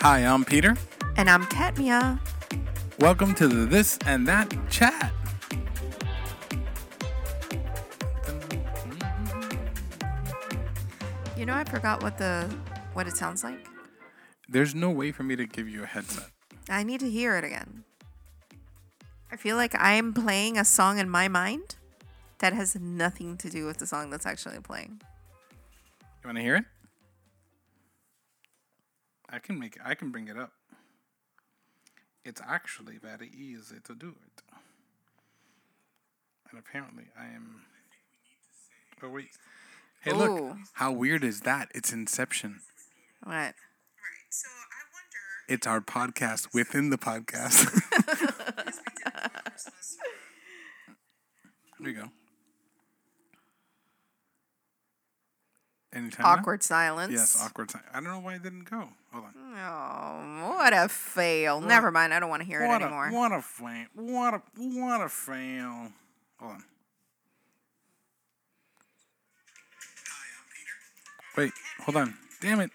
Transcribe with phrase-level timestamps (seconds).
[0.00, 0.76] Hi, I'm Peter.
[1.16, 2.20] And I'm Katmia.
[2.98, 5.12] Welcome to the This and That Chat.
[11.36, 12.54] You know, I forgot what the
[12.92, 13.66] what it sounds like.
[14.48, 16.30] There's no way for me to give you a headset.
[16.68, 17.84] I need to hear it again.
[19.32, 21.76] I feel like I'm playing a song in my mind
[22.40, 25.00] that has nothing to do with the song that's actually playing.
[26.22, 26.64] You want to hear it?
[29.30, 29.78] I can make.
[29.84, 30.52] I can bring it up.
[32.24, 34.42] It's actually very easy to do it.
[36.50, 37.62] And apparently, I am.
[39.02, 39.30] Oh wait.
[40.00, 40.56] Hey, look!
[40.74, 41.70] How weird is that?
[41.74, 42.60] It's Inception.
[43.22, 43.32] What?
[43.34, 43.54] Right.
[44.30, 47.68] So I wonder It's our podcast within the podcast.
[51.78, 52.10] Here we go.
[55.92, 56.32] Anytime now?
[56.32, 57.12] Awkward silence.
[57.12, 57.82] Yes, awkward time.
[57.92, 58.90] I don't know why it didn't go.
[59.12, 59.32] Hold on.
[59.56, 61.60] Oh, what a fail.
[61.60, 62.12] Never mind.
[62.12, 63.08] I don't want to hear it what anymore.
[63.08, 63.86] A, what a fail.
[63.94, 65.92] What a what a fail.
[66.38, 66.64] Hold on.
[71.36, 72.14] Wait, hold on.
[72.40, 72.70] Damn it.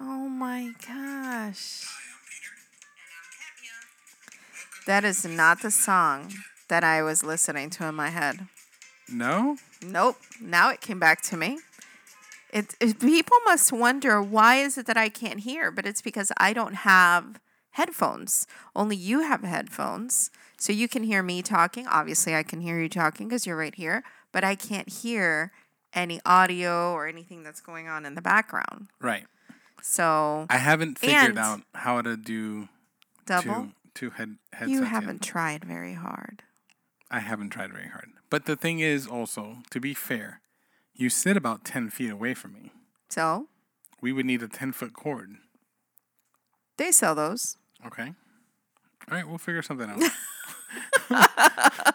[0.00, 1.86] Oh my gosh.
[4.86, 6.32] That is not the song
[6.68, 8.48] that I was listening to in my head.
[9.08, 9.56] No?
[9.82, 10.16] Nope.
[10.40, 11.58] Now it came back to me.
[12.54, 16.30] It, it people must wonder why is it that I can't hear, but it's because
[16.38, 18.46] I don't have headphones.
[18.76, 20.30] Only you have headphones.
[20.56, 21.88] So you can hear me talking.
[21.88, 25.50] Obviously, I can hear you talking because you're right here, but I can't hear
[25.92, 28.86] any audio or anything that's going on in the background.
[29.00, 29.26] Right.
[29.82, 32.68] So I haven't figured out how to do
[33.26, 33.42] double.
[33.52, 34.70] two two head headsets.
[34.70, 36.44] You haven't tried very hard.
[37.10, 38.10] I haven't tried very hard.
[38.30, 40.40] But the thing is also, to be fair,
[40.94, 42.72] you sit about ten feet away from me.
[43.10, 43.48] So
[44.00, 45.30] We would need a ten foot cord.
[46.76, 47.56] they sell those.
[47.86, 48.12] Okay.
[49.10, 50.00] All right, we'll figure something out.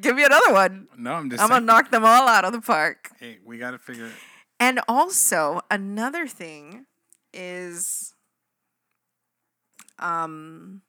[0.00, 0.88] Give me another one.
[0.98, 1.60] no, I'm just I'm saying.
[1.60, 3.10] gonna knock them all out of the park.
[3.18, 4.12] hey, we got to figure it.
[4.58, 6.84] And also another thing
[7.32, 8.14] is
[9.98, 10.82] um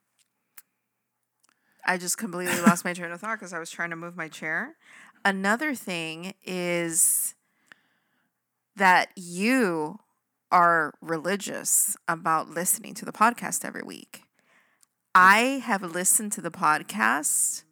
[1.86, 4.28] I just completely lost my train of thought because I was trying to move my
[4.28, 4.76] chair.
[5.24, 7.36] Another thing is
[8.76, 10.00] that you
[10.52, 14.24] are religious about listening to the podcast every week.
[15.14, 17.64] I have listened to the podcast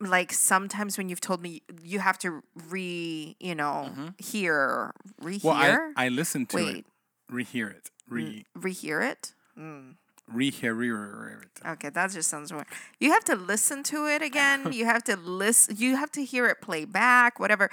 [0.00, 5.92] like sometimes when you've told me you have to re, you know, hear, rehear, Well,
[5.96, 6.86] I, I listened to Wait.
[7.30, 9.34] it, rehear it, re rehear it.
[9.58, 9.96] Mm.
[10.32, 11.42] Rehear.
[11.66, 12.66] Okay, that just sounds weird.
[12.98, 14.72] You have to listen to it again.
[14.72, 15.76] you have to listen.
[15.78, 17.70] You have to hear it play back, whatever.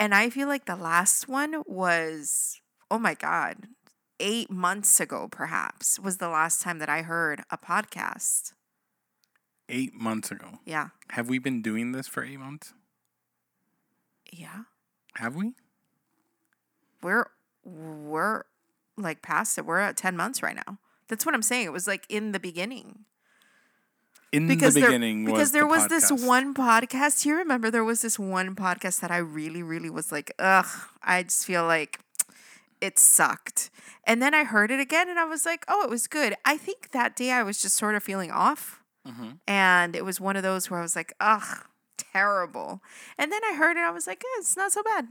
[0.00, 3.68] And I feel like the last one was, oh my god,
[4.20, 8.52] eight months ago, perhaps was the last time that I heard a podcast.
[9.68, 10.58] Eight months ago.
[10.66, 12.74] Yeah, Have we been doing this for eight months?
[14.32, 14.62] yeah.
[15.16, 15.52] Have we?
[17.02, 17.26] we're
[17.64, 18.44] we're
[18.96, 19.66] like past it.
[19.66, 20.78] We're at ten months right now.
[21.12, 21.66] That's what I'm saying.
[21.66, 23.04] It was like in the beginning
[24.32, 27.26] In because the there beginning, because was there the was this one podcast.
[27.26, 30.66] You remember there was this one podcast that I really really was like, ugh.
[31.02, 32.00] I just feel like
[32.80, 33.68] it sucked.
[34.04, 36.34] And then I heard it again, and I was like, oh, it was good.
[36.44, 39.38] I think that day I was just sort of feeling off, Mhm.
[39.46, 41.66] and it was one of those where I was like, ugh.
[41.98, 42.82] Terrible.
[43.18, 43.80] And then I heard it.
[43.80, 45.06] I was like, eh, it's not so bad.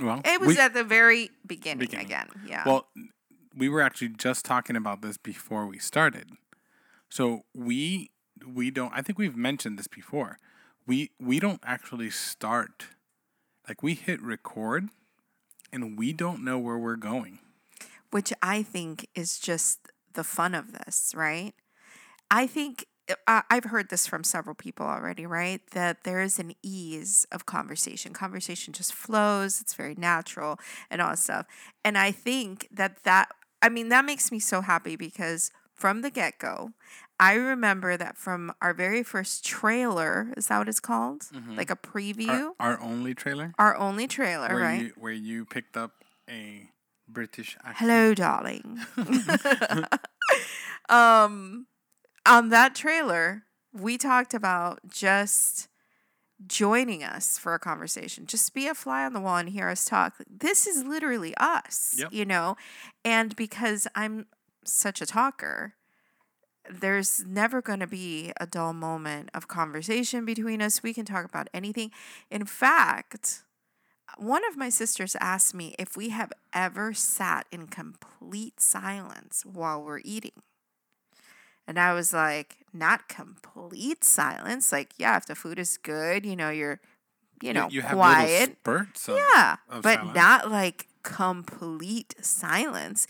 [0.00, 2.06] Well, It was we- at the very beginning, Beginning.
[2.06, 2.28] again.
[2.46, 2.62] Yeah.
[2.66, 2.86] Well,
[3.56, 6.30] we were actually just talking about this before we started.
[7.08, 8.10] So we
[8.46, 10.38] we don't I think we've mentioned this before.
[10.86, 12.86] We we don't actually start
[13.68, 14.88] like we hit record
[15.72, 17.38] and we don't know where we're going.
[18.10, 19.78] which I think is just
[20.14, 21.54] the fun of this, right?
[22.30, 22.86] I think
[23.26, 25.60] I've heard this from several people already, right?
[25.72, 28.12] That there is an ease of conversation.
[28.12, 30.58] Conversation just flows, it's very natural
[30.90, 31.46] and all that stuff.
[31.84, 33.30] And I think that that,
[33.62, 36.70] I mean, that makes me so happy because from the get go,
[37.18, 41.24] I remember that from our very first trailer, is that what it's called?
[41.54, 42.52] Like a preview?
[42.58, 44.82] Our, our only trailer Our, only trailer, where right?
[44.82, 45.92] you where you picked up
[46.28, 46.70] a
[47.08, 47.76] British accent.
[47.78, 48.80] Hello, darling.
[50.88, 51.66] um,
[52.26, 53.42] on that trailer,
[53.72, 55.68] we talked about just
[56.46, 58.26] joining us for a conversation.
[58.26, 60.14] Just be a fly on the wall and hear us talk.
[60.28, 62.12] This is literally us, Yep.
[62.12, 62.56] you know?
[63.04, 64.26] And because I'm
[64.64, 65.74] such a talker,
[66.70, 70.82] there's never going to be a dull moment of conversation between us.
[70.82, 71.90] We can talk about anything.
[72.30, 73.42] In fact,
[74.18, 79.82] one of my sisters asked me if we have ever sat in complete silence while
[79.82, 80.32] we're eating.
[81.70, 84.72] And I was like, not complete silence.
[84.72, 86.80] Like, yeah, if the food is good, you know, you're,
[87.40, 88.56] you know, you have quiet.
[88.60, 89.08] spurts.
[89.08, 90.16] Of, yeah, of but silence.
[90.16, 93.06] not like complete silence.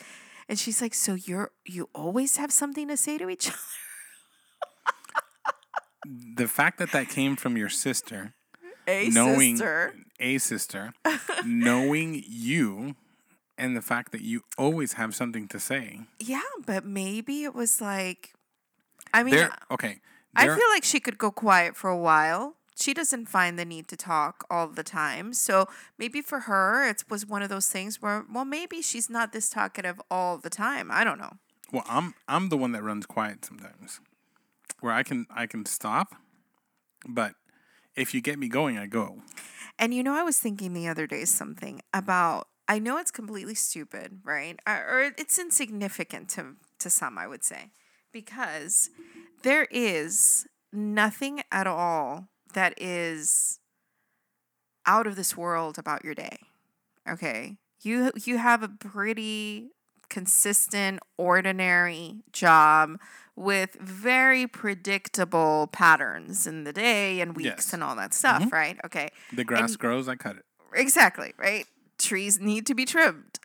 [0.47, 3.57] And she's like, so you're you always have something to say to each other?
[6.37, 8.35] the fact that that came from your sister,
[8.87, 9.95] A knowing sister.
[10.21, 10.93] a sister,
[11.47, 12.95] knowing you,
[13.57, 16.01] and the fact that you always have something to say.
[16.19, 18.35] Yeah, but maybe it was like,
[19.13, 20.01] I mean, There, okay.
[20.35, 22.57] I feel like she could go quiet for a while.
[22.77, 25.35] She doesn't find the need to talk all the time.
[25.35, 25.67] So
[25.99, 29.51] maybe for her, it was one of those things where, well, maybe she's not this
[29.51, 30.91] talkative all the time.
[30.91, 31.33] I don't know.
[31.73, 34.01] Well, I'm I'm the one that runs quiet sometimes,
[34.81, 36.15] where I can I can stop,
[37.09, 37.35] but
[37.95, 39.23] if you get me going, I go.
[39.79, 42.49] And you know, I was thinking the other day something about.
[42.67, 44.59] I know it's completely stupid, right?
[44.67, 47.73] Or, or it's insignificant to to some, I would say,
[48.13, 48.91] because
[49.43, 53.61] there is nothing at all that is
[54.87, 56.39] out of this world about your day.
[57.09, 59.71] Okay, you you have a pretty
[60.11, 62.99] consistent, ordinary job
[63.37, 67.73] with very predictable patterns in the day and weeks Yes.
[67.73, 68.55] and all that stuff, mm-hmm.
[68.55, 68.77] right?
[68.85, 69.09] Okay.
[69.33, 70.45] The grass grows, I cut it.
[70.75, 71.65] Exactly, right?
[71.97, 73.39] Trees need to be trimmed.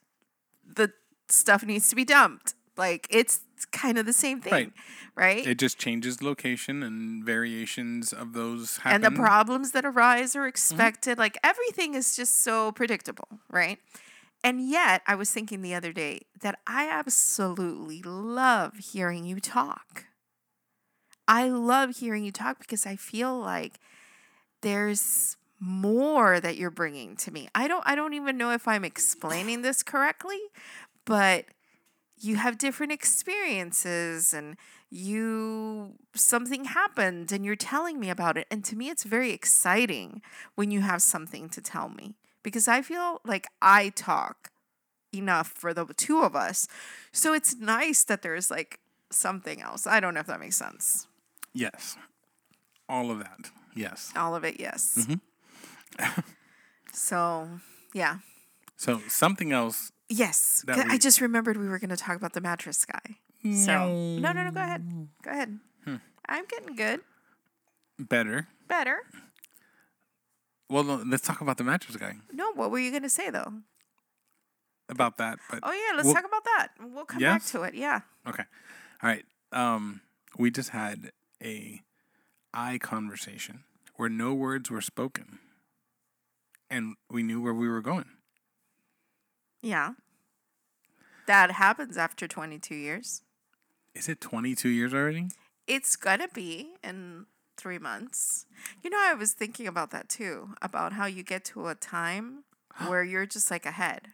[0.66, 0.92] The
[1.30, 2.56] stuff needs to be dumped.
[2.76, 4.74] Like it's kind of the same thing, Right.
[5.16, 5.48] right?
[5.48, 8.96] It just changes location and variations of those happen.
[8.96, 10.50] and the problems that arise are mm-hmm.
[10.50, 11.18] expected.
[11.18, 13.80] Like everything is just so predictable, right?
[14.44, 20.06] And yet, I was thinking the other day that I absolutely love hearing you talk.
[21.28, 23.80] I love hearing you talk because I feel like
[24.62, 27.48] there's more that you're bringing to me.
[27.56, 30.40] I don't I don't even know if I'm explaining this correctly,
[31.06, 31.46] but
[32.20, 34.58] you have different experiences and
[34.90, 40.22] you something happened and you're telling me about it and to me it's very exciting
[40.56, 44.52] when you have something to tell me because I feel like I talk
[45.14, 46.68] enough for the two of us.
[47.12, 48.80] So it's nice that there's like
[49.10, 49.88] something else.
[49.88, 51.08] I don't know if that makes sense.
[51.54, 51.98] yes,
[52.88, 53.52] all of that.
[53.76, 54.14] Yes.
[54.16, 54.98] All of it, yes.
[54.98, 56.22] Mm-hmm.
[56.94, 57.50] so,
[57.94, 58.18] yeah.
[58.78, 59.92] So something else.
[60.10, 60.64] Yes.
[60.68, 63.18] That I we- just remembered we were going to talk about the mattress guy.
[63.54, 65.08] So, no, no, no, go ahead.
[65.24, 65.60] Go ahead.
[65.84, 65.96] Hmm.
[66.28, 67.02] I'm getting good.
[68.00, 68.48] Better.
[68.68, 69.04] Better.
[70.70, 72.16] Well, no, let's talk about the mattress guy.
[72.34, 73.54] No, what were you going to say though?
[74.90, 76.68] About that, but Oh, yeah, let's Well- talk about that.
[76.80, 77.76] We'll come back to it.
[77.76, 78.02] Yeah.
[78.28, 78.44] Okay.
[79.04, 79.26] All right.
[79.52, 80.02] Um,
[80.38, 81.12] we just had
[81.44, 81.82] a
[82.54, 83.64] eye conversation
[83.96, 85.40] where no words were spoken,
[86.70, 88.06] and we knew where we were going.
[89.66, 89.94] Yeah.
[91.26, 93.24] That happens after 22 years.
[93.96, 95.30] Is it 22 years already?
[95.66, 97.26] It's gonna be in
[97.58, 98.46] three months.
[98.84, 102.44] You know, I was thinking about that too, about how you get to a time
[102.88, 104.10] where you're just like ahead.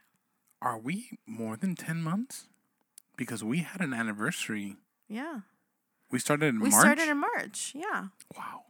[0.61, 2.45] Are we more than 10 months?
[3.17, 4.77] Because we had an anniversary.
[5.09, 5.41] Yeah.
[6.09, 6.73] We started in We March.
[6.73, 7.73] We started in March.
[7.75, 8.05] Yeah.
[8.37, 8.61] wow.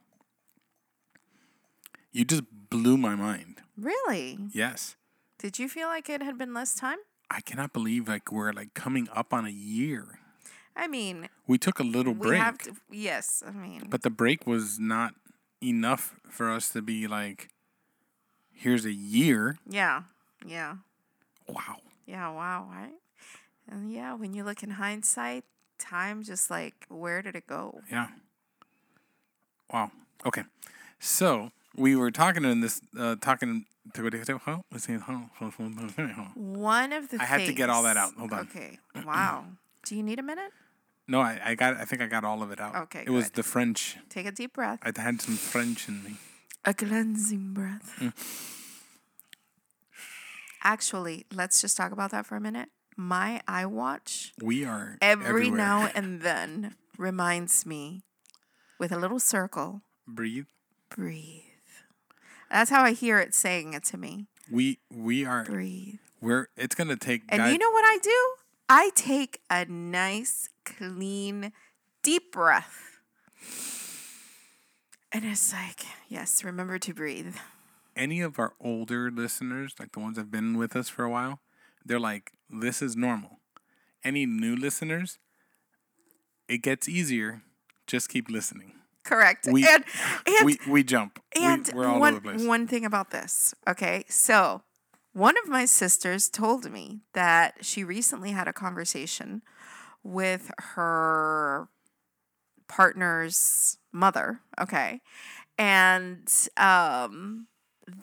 [2.11, 3.61] You just blew my mind.
[3.77, 4.39] Really?
[4.51, 4.95] Yes.
[5.41, 6.99] Did you feel like it had been less time?
[7.31, 10.19] I cannot believe like we're like coming up on a year.
[10.75, 12.41] I mean, We took a little we break.
[12.41, 12.75] have to.
[12.91, 15.15] Yes, I mean, But the break was not
[15.63, 17.49] enough for us to be like,
[18.53, 19.57] here's a year.
[19.67, 20.03] yeah,
[20.45, 20.75] yeah,
[21.47, 21.77] Wow.
[22.05, 22.29] yeah.
[22.29, 22.93] Wow, right?
[23.67, 25.43] And yeah, when you look in hindsight,
[25.79, 27.81] time just like where did it go?
[27.91, 28.09] Yeah.
[29.73, 29.91] Wow.
[30.25, 30.43] Okay.
[30.99, 33.65] So we were talking in this, uh, talking.
[36.35, 38.13] One of the I had to get all that out.
[38.13, 38.39] Hold on.
[38.41, 38.77] Okay.
[39.05, 39.45] Wow.
[39.85, 40.51] Do you need a minute?
[41.07, 41.77] No, I, I got.
[41.77, 42.75] I think I got all of it out.
[42.83, 43.97] Okay, It was the French.
[44.09, 44.79] Take a deep breath.
[44.83, 46.17] I had some French in me.
[46.63, 47.95] A cleansing breath.
[47.99, 48.13] Mm.
[50.63, 52.69] Actually, let's just talk about that for a minute.
[52.95, 55.57] My iWatch We are every everywhere.
[55.57, 58.03] now and then reminds me
[58.79, 60.45] with a little circle, breathe.
[60.95, 61.41] breathe.
[62.51, 64.27] That's how I hear it saying it to me.
[64.51, 65.45] We we are.
[65.45, 65.99] Breathe.
[66.19, 66.47] We're.
[66.57, 67.23] It's gonna take.
[67.29, 68.35] And guys- you know what I do?
[68.69, 71.51] I take a nice, clean,
[72.03, 72.99] deep breath.
[75.11, 77.35] And it's like, yes, remember to breathe.
[77.97, 81.09] any of our older listeners, like the ones that have been with us for a
[81.09, 81.41] while,
[81.85, 83.39] they're like, this is normal.
[84.03, 85.19] Any new listeners,
[86.47, 87.41] it gets easier.
[87.87, 88.71] Just keep listening.
[89.03, 89.47] Correct.
[89.51, 89.83] We- and
[90.27, 91.19] and we we jump.
[91.39, 92.47] and we, we're all one over the place.
[92.47, 93.53] one thing about this.
[93.67, 94.61] Okay, so
[95.13, 99.41] one of my sisters told me that she recently had a conversation
[100.03, 101.67] with her
[102.67, 104.41] partner's mother.
[104.59, 105.01] Okay,
[105.57, 107.47] and um,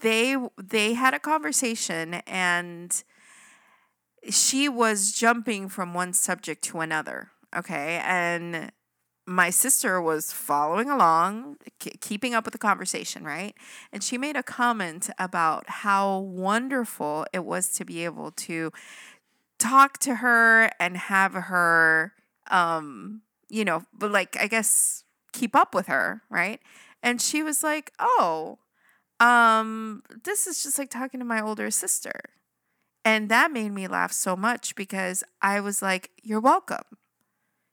[0.03, 3.03] they they had a conversation and
[4.31, 7.31] she was jumping from one subject to another.
[7.57, 8.71] Okay, and
[9.29, 11.59] my sister was following along,
[12.01, 13.55] keeping up with the conversation, right?
[13.93, 18.73] And she made a comment about how wonderful it was to be able to
[19.59, 22.15] talk to her and have her,
[22.51, 23.21] um,
[23.51, 26.61] you know, but like, I guess, keep up with her, right?
[27.03, 28.59] And she was like, oh,
[29.21, 32.19] um, this is just like talking to my older sister.
[33.05, 36.85] And that made me laugh so much because I was like, you're welcome.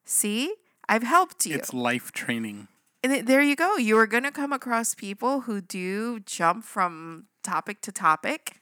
[0.04, 0.54] See?
[0.88, 1.56] I've helped you.
[1.56, 2.68] It's life training.
[3.04, 3.77] And th- there you go.
[3.77, 8.62] You are going to come across people who do jump from topic to topic.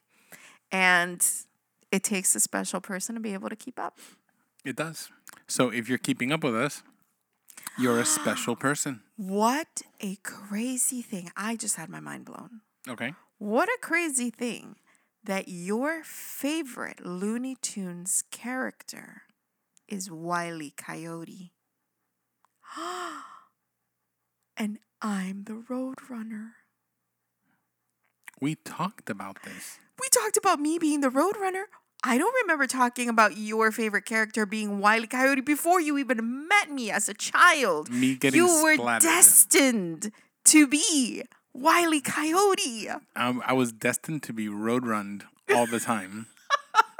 [0.72, 1.25] And
[1.92, 4.00] it takes a special person to be able to keep up.
[4.65, 5.10] It does.
[5.48, 6.84] So if you're keeping up with us,
[7.77, 9.01] you're a special person.
[9.15, 11.32] What a crazy thing.
[11.38, 12.62] I just had my mind blown.
[12.88, 13.13] Okay.
[13.38, 14.75] What a crazy thing
[15.24, 19.24] that your favorite Looney Tunes character
[19.88, 21.51] is Wiley Coyote.
[24.58, 26.51] and I'm the Roadrunner.
[28.42, 29.80] We talked about this.
[30.00, 31.65] We talked about me being the Roadrunner.
[32.03, 36.70] I don't remember talking about your favorite character being Wiley Coyote before you even met
[36.70, 37.89] me as a child.
[37.89, 39.03] Me getting you were splattered.
[39.03, 40.12] destined
[40.46, 42.89] to be Wiley Coyote.
[43.15, 45.24] Um, I was destined to be road roadrunned
[45.56, 46.27] all the time.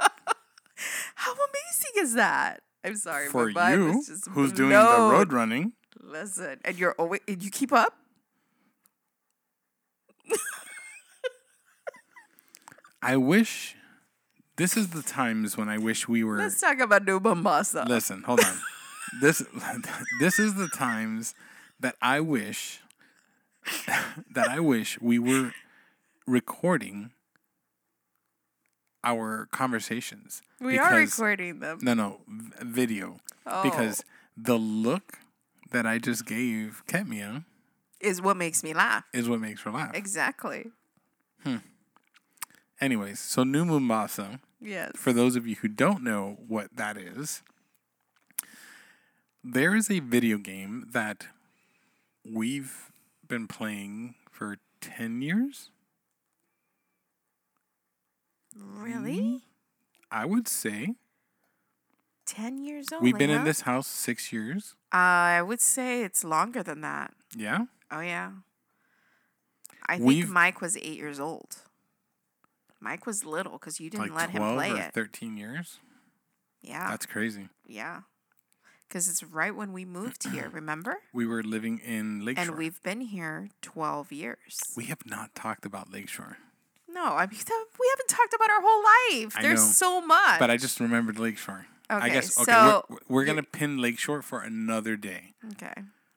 [1.16, 2.62] How amazing is that?
[2.84, 7.42] I'm sorry, For you, just who's doing the road running, Listen, and you're always and
[7.42, 7.96] you keep up.
[13.02, 13.76] I wish.
[14.56, 16.36] This is the times when I wish we were.
[16.36, 17.84] Let's talk about New Mombasa.
[17.88, 18.56] Listen, hold on.
[19.20, 19.42] this
[20.20, 21.34] this is the times
[21.80, 22.80] that I wish
[24.34, 25.52] that I wish we were
[26.26, 27.12] recording
[29.04, 30.42] our conversations.
[30.60, 31.78] we are recording them.
[31.82, 32.20] No, no,
[32.60, 33.18] video.
[33.46, 34.02] Oh, Because
[34.36, 35.18] the look
[35.70, 37.44] that I just gave Ketmia
[38.00, 39.04] is what makes me laugh.
[39.12, 39.94] is what makes her laugh.
[39.94, 40.70] Exactly.
[41.42, 41.56] Hmm.
[42.80, 44.92] Anyways, so New Mombasa, Yes.
[44.96, 47.42] for those of you who don't know what that is,
[49.42, 51.26] there is a video game that
[52.24, 52.90] we've
[53.28, 55.70] been playing for 10 years.
[58.56, 59.42] Really?
[60.10, 60.94] I would say.
[62.26, 63.02] Ten years old.
[63.02, 64.74] We've been in this house six years.
[64.92, 67.12] Uh, I would say it's longer than that.
[67.36, 67.66] Yeah.
[67.90, 68.30] Oh yeah.
[69.86, 71.56] I think We've- Mike was eight years old.
[72.80, 74.94] Mike was little because you didn't like let him 12 play or it.
[74.94, 75.78] 13 years.
[76.62, 77.48] Yeah, That's crazy.
[77.66, 78.02] yeah.
[78.88, 80.48] Because it's right when we moved here.
[80.52, 80.96] Remember?
[81.12, 82.44] We were living in Lakeshore.
[82.48, 84.60] And we've been here twelve years.
[84.76, 86.38] we have not talked about Lakeshore,
[86.94, 87.38] No, I mean
[87.78, 88.82] we haven't talked about our whole
[89.22, 89.34] life.
[89.36, 90.38] I There's know, so much.
[90.38, 91.66] but I just remembered Lakeshore.
[91.90, 95.34] I Okay, guess okay, so we're, we're gonna pin Lakeshore for another day.
[95.52, 95.74] okay.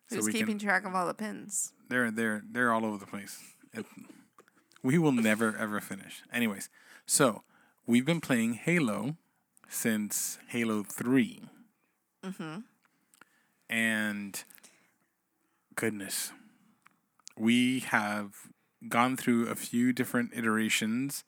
[0.10, 1.74] So Who's can- keeping track of all the pins?
[1.89, 3.39] They're they're they're all over the place.
[3.74, 3.86] It-
[4.84, 6.22] we will never ever finish.
[6.31, 6.69] Anyways,
[7.05, 7.43] so
[7.86, 9.17] we've been playing Halo
[9.67, 11.41] since Halo 3
[12.24, 12.60] Mm-hmm.
[13.69, 14.43] and
[15.75, 16.31] goodness,
[17.38, 18.34] we have
[18.88, 21.24] gone through a few different iterations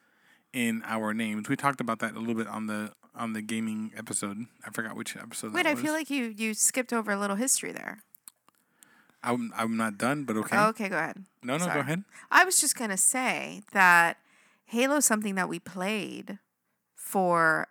[0.54, 1.50] in our names.
[1.50, 4.46] We talked about that a little bit on the on the gaming episode.
[4.66, 5.54] I forgot which episode.
[5.54, 5.82] Wait, I was.
[5.82, 8.04] feel like you you skipped over a little history there.
[9.24, 10.58] I'm I'm not done, but okay.
[10.58, 11.24] Okay, go ahead.
[11.44, 11.74] no, no, sorry.
[11.76, 12.04] go ahead.
[12.32, 14.18] I was just gonna say that
[14.66, 16.40] Halo's something that we played
[16.96, 17.68] for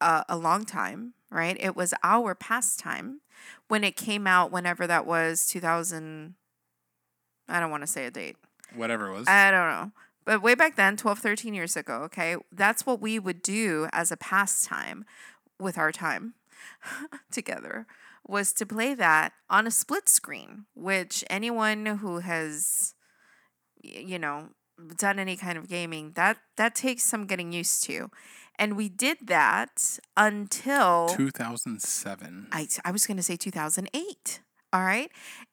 [0.00, 1.56] a, a long time, right?
[1.58, 3.20] It was our pastime
[3.68, 4.52] when it came out.
[4.52, 6.34] Whenever that was, two thousand.
[7.48, 8.36] I don't want to say a date.
[8.76, 9.28] Whatever it was.
[9.28, 9.92] I don't know.
[10.24, 14.10] But way back then, 12, 13 years ago, okay, that's what we would do as
[14.10, 15.04] a pastime
[15.58, 16.34] with our time
[17.30, 17.86] together
[18.26, 22.94] was to play that on a split screen, which anyone who has,
[23.82, 24.48] you know,
[24.96, 28.10] done any kind of gaming, that that takes some getting used to.
[28.58, 32.48] And we did that until 2007.
[32.52, 34.40] I, I was going to say 2008.
[34.74, 35.10] All right.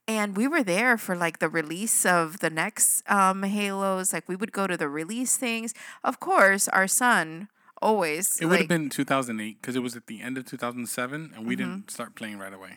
[0.08, 4.12] And we were there for like the release of the next um, Halos.
[4.14, 5.74] Like we would go to the release things.
[6.04, 7.48] Of course, our son
[7.82, 8.40] always.
[8.42, 11.56] It would have been 2008 because it was at the end of 2007, and we
[11.56, 11.64] Mm-hmm.
[11.72, 12.74] didn't start playing right away.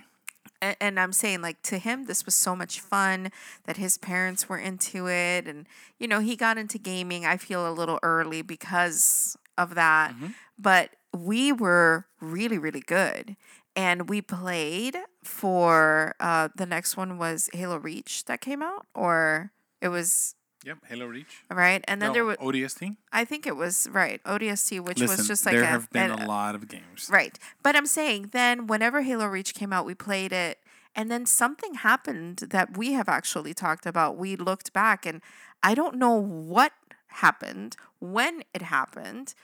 [0.62, 3.30] a- and I'm saying like to him this was so much fun
[3.64, 5.66] that his parents were into it and
[5.98, 10.28] you know he got into gaming I feel a little early because of that Mm-hmm.
[10.58, 13.36] but we were really really good
[13.76, 19.50] and we played for uh the next one was Halo Reach that came out or
[19.80, 21.42] it was Yep, Halo Reach.
[21.50, 22.96] right and then No, there was ODST.
[23.12, 26.10] I think it was right ODST which Listen, was just like there a, have been
[26.10, 27.08] an- a lot of games.
[27.10, 27.38] Right.
[27.62, 30.58] But I'm saying then whenever Halo Reach came out, we played it
[30.96, 34.16] and then something happened that we have actually talked about.
[34.16, 35.20] We looked back and
[35.62, 36.72] I don't know what
[37.08, 39.34] happened, when it happened,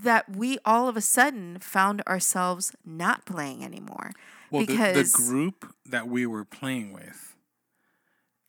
[0.00, 4.12] that we all of a sudden found ourselves not playing anymore.
[4.52, 7.34] Well, the, the group that we were playing with,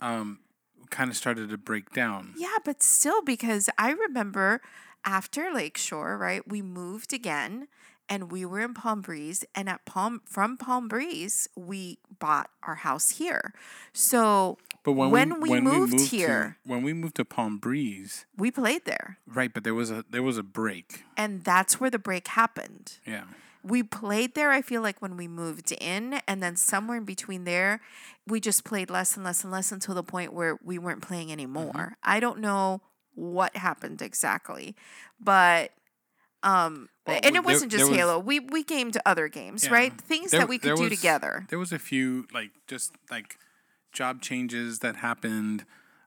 [0.01, 0.39] um,
[0.89, 2.33] kind of started to break down.
[2.37, 4.61] Yeah, but still, because I remember
[5.05, 7.67] after Lakeshore, right, we moved again
[8.09, 9.45] and we were in Palm Breeze.
[9.55, 13.53] And at Palm from Palm Breeze, we bought our house here.
[13.93, 17.15] So But when, When we, we when moved we moved here- to, when we moved
[17.15, 19.17] to Palm Breeze, we played there.
[19.25, 19.53] right?
[19.53, 21.03] But there was a there was a break.
[21.17, 22.97] And that's where the break happened.
[23.07, 23.23] Yeah.
[23.63, 26.19] We played there, I feel like, when we moved in.
[26.27, 27.79] And then somewhere in between there,
[28.27, 31.31] we just played less and less and less until the point where we weren't playing
[31.31, 31.71] anymore.
[31.73, 31.93] Mm-hmm.
[32.03, 32.81] I don't know
[33.15, 34.75] what happened exactly,
[35.19, 35.71] but.
[36.41, 38.19] Um, Well, and it wasn't there just Halo.
[38.19, 39.71] We we gamed other games, Yeah.
[39.73, 40.01] right?
[40.01, 41.45] Things There- that we could do was- together.
[41.49, 43.37] There was a few like just like
[43.93, 45.63] job changes that happened.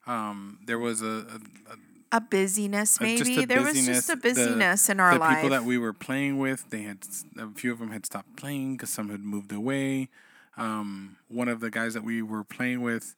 [0.06, 1.40] Um, there was a, a,
[1.72, 1.76] a
[2.12, 3.42] A busyness, Uh, maybe.
[3.42, 4.86] a there was just a busyness.
[4.86, 5.34] The- in our the life.
[5.36, 6.98] people that we were playing with, they had
[7.36, 10.08] a few of them had stopped playing because some had moved away.
[10.56, 13.14] Um, one of the guys that we were playing with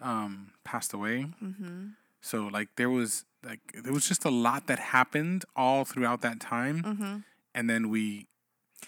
[0.00, 1.26] um, passed away.
[1.42, 1.88] Mm-hmm.
[2.20, 6.38] So like there was like there was just a lot that happened all throughout that
[6.40, 7.16] time, Mm-hmm.
[7.54, 8.26] and then we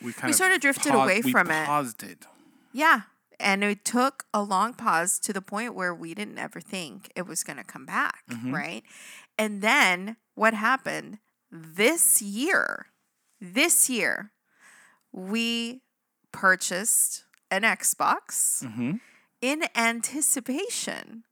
[0.01, 1.67] we kind of sort of drifted pau- away we from it.
[1.67, 2.27] Paused it.
[2.73, 3.03] Yeah.
[3.43, 7.27] And it took a long pause to the point where we didn't ever think it
[7.27, 8.55] was going to come back, Mm-hmm.
[8.55, 8.83] right?
[9.41, 11.19] And then what happened
[11.51, 12.87] this year?
[13.41, 14.33] This year,
[15.13, 15.81] we
[16.31, 18.93] purchased an Xbox Mm-hmm.
[19.41, 21.25] in anticipation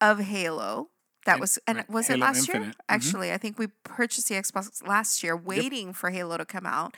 [0.00, 0.88] of Halo.
[1.26, 2.56] That was and right, was it Halo last year?
[2.56, 2.76] Infinite.
[2.76, 2.80] Mhm.
[2.88, 6.96] Actually, I think we purchased the Xbox last year, waiting for Halo to come out.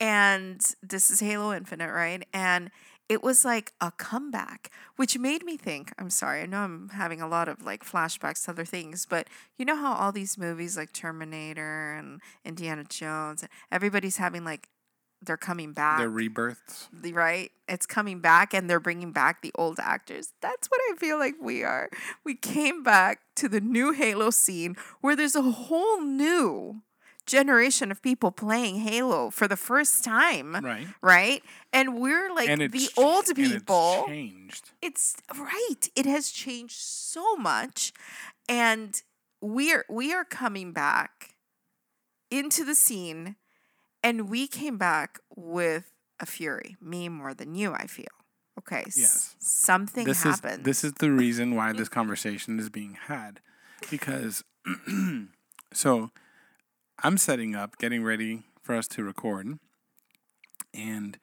[0.00, 2.26] And this is Halo Infinite, right?
[2.32, 2.70] And
[3.08, 5.92] it was like a comeback, which made me think.
[5.98, 9.28] I'm sorry, I know I'm having a lot of like flashbacks to other things, but
[9.56, 14.68] you know how all these movies like Terminator and Indiana Jones, everybody's having like
[15.20, 16.88] they're coming back Their rebirths.
[17.12, 17.50] right?
[17.68, 20.32] It's coming back and they're bringing back the old actors.
[20.40, 21.88] That's what I feel like we are.
[22.24, 26.82] We came back to the new Halo scene where there's a whole new
[27.28, 30.86] generation of people playing Halo for the first time, Right.
[31.02, 31.42] right?
[31.72, 34.04] And we're like and the old and it's people.
[34.08, 34.70] changed.
[34.82, 35.88] It's right.
[35.94, 37.92] It has changed so much
[38.48, 39.00] and
[39.40, 41.34] we're we are coming back
[42.30, 43.36] into the scene
[44.02, 46.76] and we came back with a fury.
[46.80, 48.06] Me more than you, I feel.
[48.58, 48.84] Okay.
[48.86, 49.36] s- Yes.
[49.38, 50.60] something this happened.
[50.60, 53.40] is this is the reason why this conversation is being had
[53.90, 54.42] because
[55.72, 56.10] so
[57.02, 59.58] i'm setting up getting ready for us to record
[60.74, 61.18] and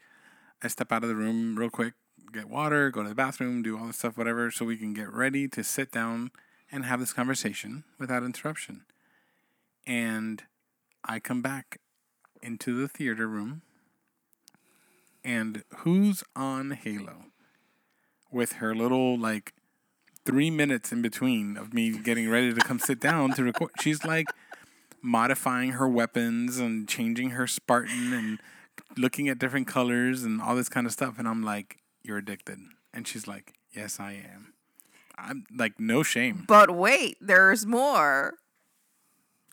[0.63, 1.93] i step out of the room real quick
[2.31, 5.11] get water go to the bathroom do all this stuff whatever so we can get
[5.11, 6.31] ready to sit down
[6.71, 8.85] and have this conversation without interruption
[9.85, 10.43] and
[11.03, 11.79] i come back
[12.41, 13.61] into the theater room
[15.23, 17.25] and who's on halo
[18.31, 19.53] with her little like
[20.25, 23.69] three minutes in between of me getting ready to come sit down to record.
[23.79, 24.25] She's like
[25.05, 28.39] modifying her weapons and changing her Spartan and
[28.97, 31.17] looking at different colors and all this kind of stuff.
[31.19, 32.59] And I'm like, You're addicted.
[32.93, 34.53] And she's like, Yes, I am.
[35.17, 36.43] I'm like, no shame.
[36.47, 38.33] but wait, there's more.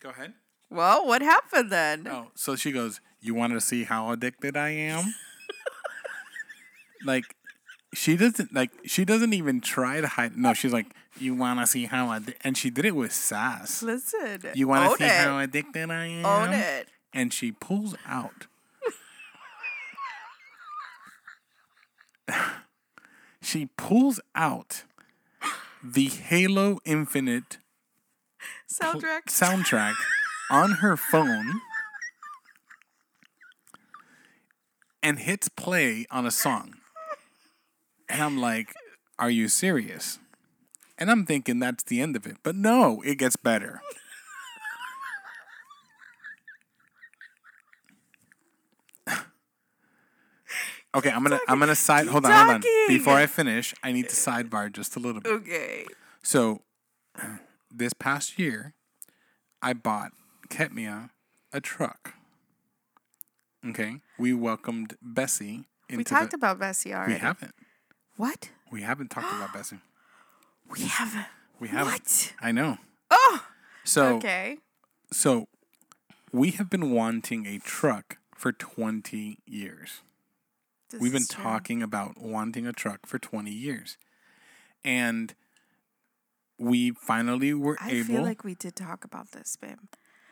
[0.01, 0.33] Go ahead.
[0.69, 2.07] Well, what happened then?
[2.07, 5.13] Oh, so she goes, You want to see how addicted I am?
[7.05, 7.35] like,
[7.93, 8.71] she doesn't like.
[8.85, 10.37] She doesn't even try to hide.
[10.37, 10.87] No, she's like,
[11.19, 12.35] "You want to see how?" Addi-?
[12.41, 13.81] And she did it with sass.
[13.83, 14.41] Listen.
[14.55, 15.11] You want to see it.
[15.11, 16.25] how addicted I am?
[16.25, 16.87] Own it.
[17.13, 18.47] And she pulls out.
[23.41, 24.83] she pulls out
[25.83, 27.57] the Halo Infinite
[28.69, 29.25] pl- Soundtrack.
[29.27, 29.95] soundtrack
[30.49, 31.61] on her phone
[35.01, 36.75] and hits play on a song.
[38.13, 38.75] And I'm like,
[39.17, 40.19] are you serious?
[40.99, 42.37] And I'm thinking that's the end of it.
[42.43, 43.81] But no, it gets better.
[50.95, 52.05] Okay, I'm gonna I'm gonna side.
[52.05, 52.61] Hold on, hold on.
[52.87, 55.31] Before I finish, I need to sidebar just a little bit.
[55.31, 55.85] Okay.
[56.21, 56.61] So,
[57.71, 58.75] this past year,
[59.59, 60.11] I bought
[60.49, 61.09] Ketmia
[61.51, 62.13] a truck.
[63.67, 66.37] Okay, we welcomed Bessie into We talked the.
[66.37, 67.13] about Bessie already.
[67.13, 67.55] we haven't.
[68.15, 68.49] What?
[68.71, 69.79] We haven't talked about Bessie.
[70.69, 71.25] We haven't.
[71.59, 71.93] We haven't.
[71.93, 72.33] What?
[72.41, 72.77] I know.
[73.11, 73.45] Oh.
[73.83, 74.57] So Okay.
[75.11, 75.47] so
[76.31, 80.01] we have been wanting a truck for 20 years.
[80.89, 83.97] This We've been talking about wanting a truck for 20 years.
[84.83, 85.33] And
[86.59, 89.77] we finally were I able feel like we did talk about this, babe.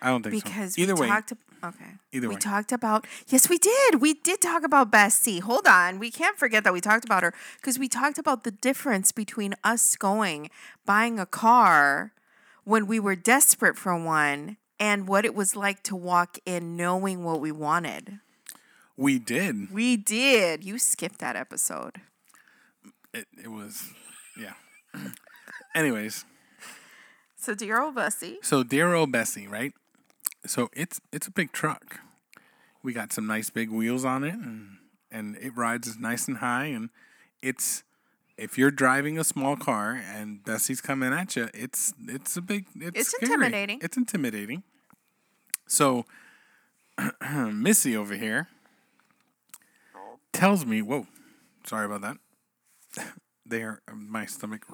[0.01, 0.81] I don't think Because so.
[0.81, 1.33] Either we way, talked.
[1.63, 1.85] Okay.
[2.11, 2.39] Either we way.
[2.39, 3.05] talked about.
[3.27, 4.01] Yes, we did.
[4.01, 5.39] We did talk about Bessie.
[5.39, 5.99] Hold on.
[5.99, 9.53] We can't forget that we talked about her because we talked about the difference between
[9.63, 10.49] us going
[10.85, 12.13] buying a car
[12.63, 17.23] when we were desperate for one and what it was like to walk in knowing
[17.23, 18.19] what we wanted.
[18.97, 19.71] we did.
[19.71, 20.63] We did.
[20.63, 22.01] You skipped that episode.
[23.13, 23.89] It, it was
[24.39, 24.53] yeah.
[25.75, 26.25] Anyways,
[27.37, 28.39] So, dear old Bessie.
[28.41, 29.73] so dear old Bessie, right?
[30.45, 31.99] So it's it's a big truck.
[32.83, 34.77] We got some nice big wheels on it and
[35.11, 36.89] and it rides nice and high and
[37.41, 37.83] it's
[38.37, 42.65] if you're driving a small car and Bessie's coming at you, it's it's a big
[42.75, 43.33] it's, It's scary.
[43.33, 43.79] intimidating.
[43.83, 44.63] It's intimidating.
[45.67, 46.05] So
[47.51, 48.47] Missy over here
[50.33, 51.07] tells me, "Whoa,
[51.65, 52.17] sorry about that."
[53.45, 54.65] there, my stomach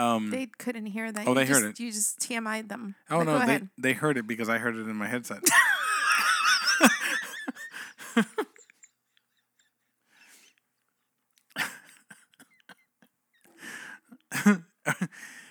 [0.00, 0.30] rolled.
[0.30, 1.26] They couldn't hear that.
[1.26, 1.80] Oh, You they heard it.
[1.80, 2.94] You just TMI'd them.
[3.10, 3.68] Oh But no, they ahead.
[3.78, 5.42] they heard it because I heard it in my headset.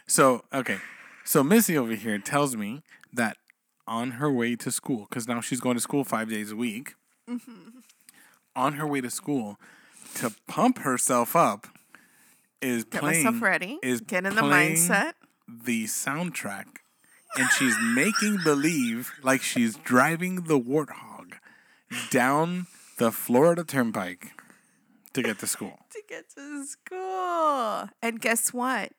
[0.07, 0.77] so okay,
[1.23, 2.81] so Missy over here tells me
[3.13, 3.37] that
[3.87, 6.93] on her way to school, because now she's going to school five days a week.
[7.29, 7.79] Mm-hmm.
[8.55, 9.57] On her way to school,
[10.15, 11.67] to pump herself up,
[12.61, 13.79] is Get playing myself ready.
[13.83, 15.13] is Get in the mindset.
[15.47, 16.65] the soundtrack
[17.37, 21.33] and she's making believe like she's driving the warthog
[22.09, 22.67] down
[22.97, 24.31] the Florida Turnpike
[25.13, 25.79] to get to school.
[25.91, 27.89] to get to school.
[28.01, 28.91] And guess what?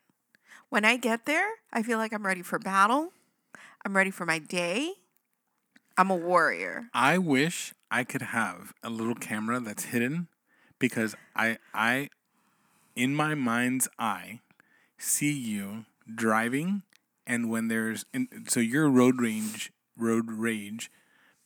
[0.68, 3.12] When I get there, I feel like I'm ready for battle.
[3.84, 4.92] I'm ready for my day.
[5.96, 6.86] I'm a warrior.
[6.94, 10.28] I wish I could have a little camera that's hidden
[10.78, 12.08] because I I
[12.96, 14.40] in my mind's eye
[14.98, 16.82] see you driving
[17.26, 20.90] and when there's in, so your road range road rage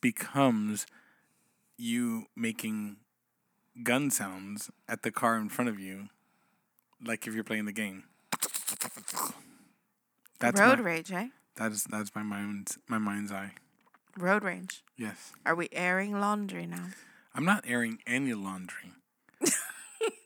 [0.00, 0.86] becomes
[1.76, 2.96] you making
[3.82, 6.08] gun sounds at the car in front of you
[7.04, 8.04] like if you're playing the game
[10.40, 11.28] that's Road my, rage, eh?
[11.56, 13.52] that is that's my mind's my mind's eye
[14.18, 14.82] Road rage.
[14.96, 16.86] yes Are we airing laundry now?
[17.34, 18.92] I'm not airing any laundry.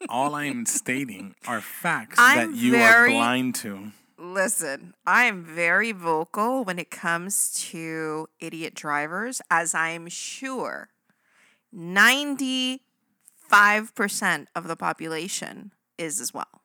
[0.08, 3.92] All I am stating are facts I'm that you very- are blind to.
[4.20, 10.88] Listen, I am very vocal when it comes to idiot drivers, as I am sure
[11.72, 12.80] 95%
[14.54, 16.62] of the population is as well.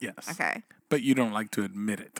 [0.00, 0.28] Yes.
[0.30, 0.62] Okay.
[0.88, 2.18] But you don't like to admit it.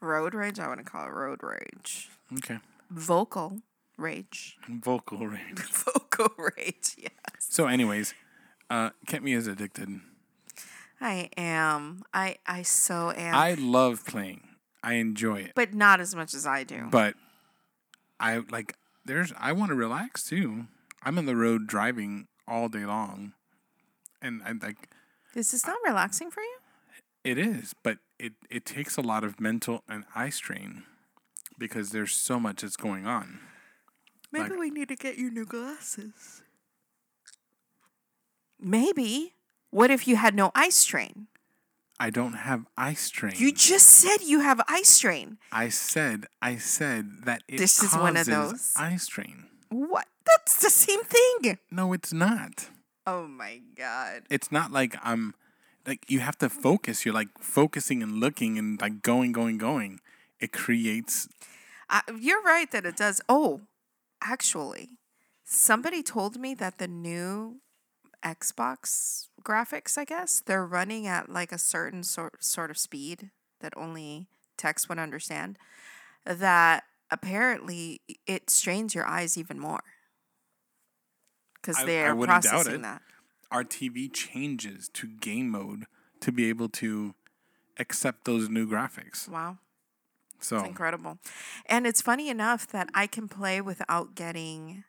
[0.00, 2.10] Road rage, I want to call it road rage.
[2.38, 2.58] Okay.
[2.90, 3.60] Vocal
[3.96, 4.56] rage.
[4.68, 5.58] Vocal rage.
[5.60, 7.12] Vocal rage, yes.
[7.38, 8.14] So, anyways,
[8.70, 10.00] uh, kept me as addicted.
[11.00, 12.02] I am.
[12.14, 13.34] I I so am.
[13.34, 14.48] I love playing.
[14.82, 15.52] I enjoy it.
[15.54, 16.88] but not as much as I do.
[16.90, 17.14] But
[18.20, 18.74] I like
[19.04, 20.66] there's I want to relax too.
[21.02, 23.32] I'm on the road driving all day long.
[24.22, 24.88] And I like
[25.34, 26.56] Is this not relaxing for you?
[27.24, 30.84] It is, but it, it takes a lot of mental and eye strain
[31.58, 33.40] because there's so much that's going on.
[34.32, 36.42] Maybe Like- we need to get you new glasses.
[38.66, 39.34] Maybe.
[39.70, 41.28] What if you had no eye strain?
[42.00, 43.34] I don't have eye strain.
[43.36, 45.38] You just said you have eye strain.
[45.52, 48.72] I said I said that it This is one of causes those.
[48.76, 49.46] eye strain.
[49.70, 50.06] What?
[50.26, 51.58] That's the same thing.
[51.70, 52.68] No, it's not.
[53.06, 54.22] Oh my god.
[54.30, 55.34] It's not like I'm
[55.86, 57.04] like you have to focus.
[57.06, 60.00] You're like focusing and looking and like going, going, going.
[60.40, 61.28] It creates
[61.88, 63.20] Uh, you're right that it does.
[63.28, 63.60] Oh,
[64.20, 64.98] actually,
[65.44, 67.60] somebody told me that the new
[68.26, 73.72] Xbox graphics, I guess, they're running at like a certain sort sort of speed that
[73.76, 75.58] only text would understand.
[76.24, 79.84] That apparently it strains your eyes even more
[81.54, 82.82] because I- I they're wouldn't doubt processing it.
[82.82, 83.02] that.
[83.52, 85.86] our TV changes to game mode
[86.20, 87.14] to be able to
[87.78, 89.28] accept those new graphics.
[89.28, 89.58] Wow.
[90.40, 91.18] So It's incredible.
[91.66, 94.84] And it's funny enough that I can play without getting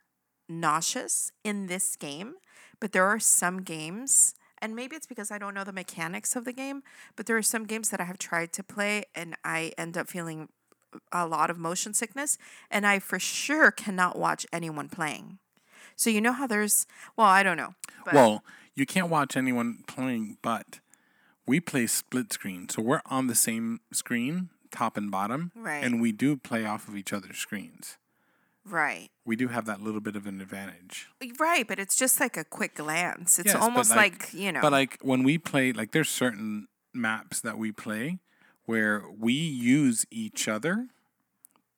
[0.50, 2.36] nauseous in this game,
[2.80, 6.46] but there are some games, and maybe it's because I don't know the mechanics of
[6.46, 6.84] the game,
[7.16, 10.08] but there are some games that I have tried to play and I end up
[10.08, 10.50] feeling
[11.12, 12.38] a lot of motion sickness,
[12.72, 15.40] and I for sure cannot watch anyone playing.
[15.96, 16.86] So you know how there's
[17.16, 17.76] well, I don't know.
[18.06, 18.44] But Well,
[18.76, 20.80] you can't watch anyone playing, but
[21.46, 22.70] we play split screen.
[22.70, 25.52] So we're on the same screen, top and bottom.
[25.56, 25.84] Right.
[25.84, 27.98] And we do play off of each other's screens.
[28.70, 29.10] Right.
[29.26, 31.08] We do have that little bit of an advantage.
[31.40, 33.40] Right, but it's just like a quick glance.
[33.40, 37.42] It's Yes, almost like, you know But like when we play, like there's certain maps
[37.42, 38.20] that we play
[38.66, 40.88] where we use each other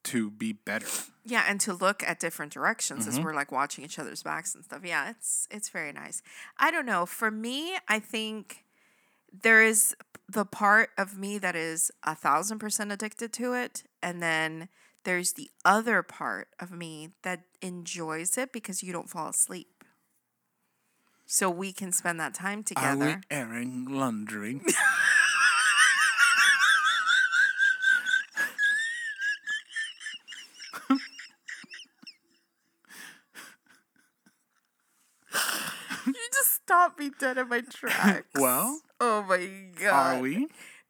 [0.03, 0.87] to be better.
[1.25, 3.19] Yeah, and to look at different directions Mm-hmm.
[3.19, 4.81] as we're like watching each other's backs and stuff.
[4.83, 6.21] Yeah, it's it's very nice.
[6.57, 7.05] I don't know.
[7.05, 8.63] For me, I think
[9.43, 9.95] there is
[10.27, 14.69] the part of me that is a thousand percent addicted to it, and then
[15.03, 19.83] there's the other part of me that enjoys it because you don't fall asleep.
[21.25, 23.21] So we can spend that time Are together.
[23.29, 24.61] we airing laundry?
[36.05, 38.27] You just stopped me dead in my tracks.
[38.35, 39.47] well, oh my
[39.79, 40.17] god.
[40.17, 40.47] are we?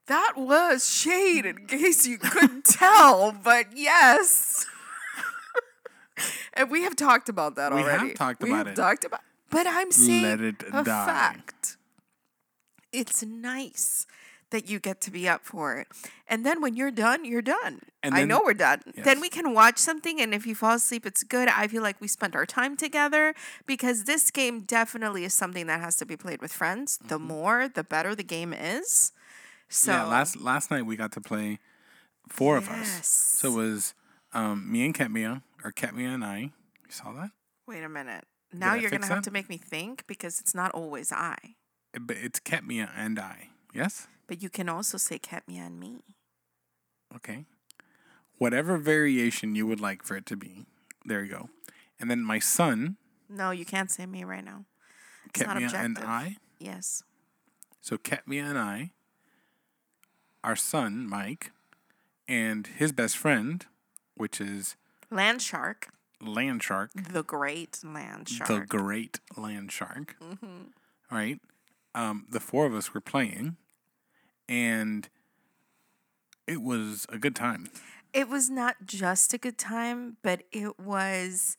[0.10, 4.66] That was shade in case you couldn't tell, but yes.
[6.56, 8.04] and we have talked about that already.
[8.04, 8.76] We have talked we about have it.
[8.76, 11.06] talked about But I'm saying Let it a die.
[11.06, 11.78] fact.
[12.92, 14.08] It's nice
[14.50, 15.88] that you get to be up for it.
[16.28, 17.82] And then when you're done, you're done.
[18.02, 18.82] And I know we're done.
[18.96, 21.50] Then we can watch something and if you fall asleep it's good.
[21.50, 23.36] I feel like we spent our time together
[23.68, 26.98] because this game definitely is something that has to be played with friends.
[26.98, 27.28] The mm-hmm.
[27.28, 29.12] more, the better the game is.
[29.70, 31.60] So yeah, last last night we got to play
[32.28, 33.06] four of us.
[33.08, 33.94] So it was
[34.34, 36.40] um, me and Ketmia, or Ketmia and I.
[36.40, 36.52] You
[36.90, 37.32] saw that?
[37.68, 38.26] Wait a minute.
[38.52, 41.12] Now I you're going to fix have to make me think because it's not always
[41.12, 41.38] I.
[42.00, 43.50] But it's Ketmia and I.
[43.74, 44.08] Yes?
[44.28, 46.02] But you can also say Ketmia and me.
[47.16, 47.46] Okay.
[48.38, 50.66] Whatever variation you would like for it to be.
[51.06, 51.50] There you go.
[52.00, 52.98] And then my son,
[53.30, 54.66] No, you can't say me right now.
[55.26, 55.98] It's Ketmia and.
[56.00, 56.38] I.
[56.60, 57.04] Yes.
[57.82, 58.92] So Ketmia and I,
[60.44, 61.52] our son, Mike,
[62.28, 63.66] and his best friend,
[64.16, 64.76] which is
[65.12, 65.90] Land shark.
[66.22, 68.48] Land Shark, The great land Shark.
[68.50, 70.18] the great land shark.
[70.22, 70.64] Mm-hmm.
[71.10, 71.40] Right.
[71.96, 73.56] Um, the four of us were playing,
[74.50, 75.08] and
[76.46, 77.70] it was a good time.
[78.14, 81.56] it was not just a good time, but it was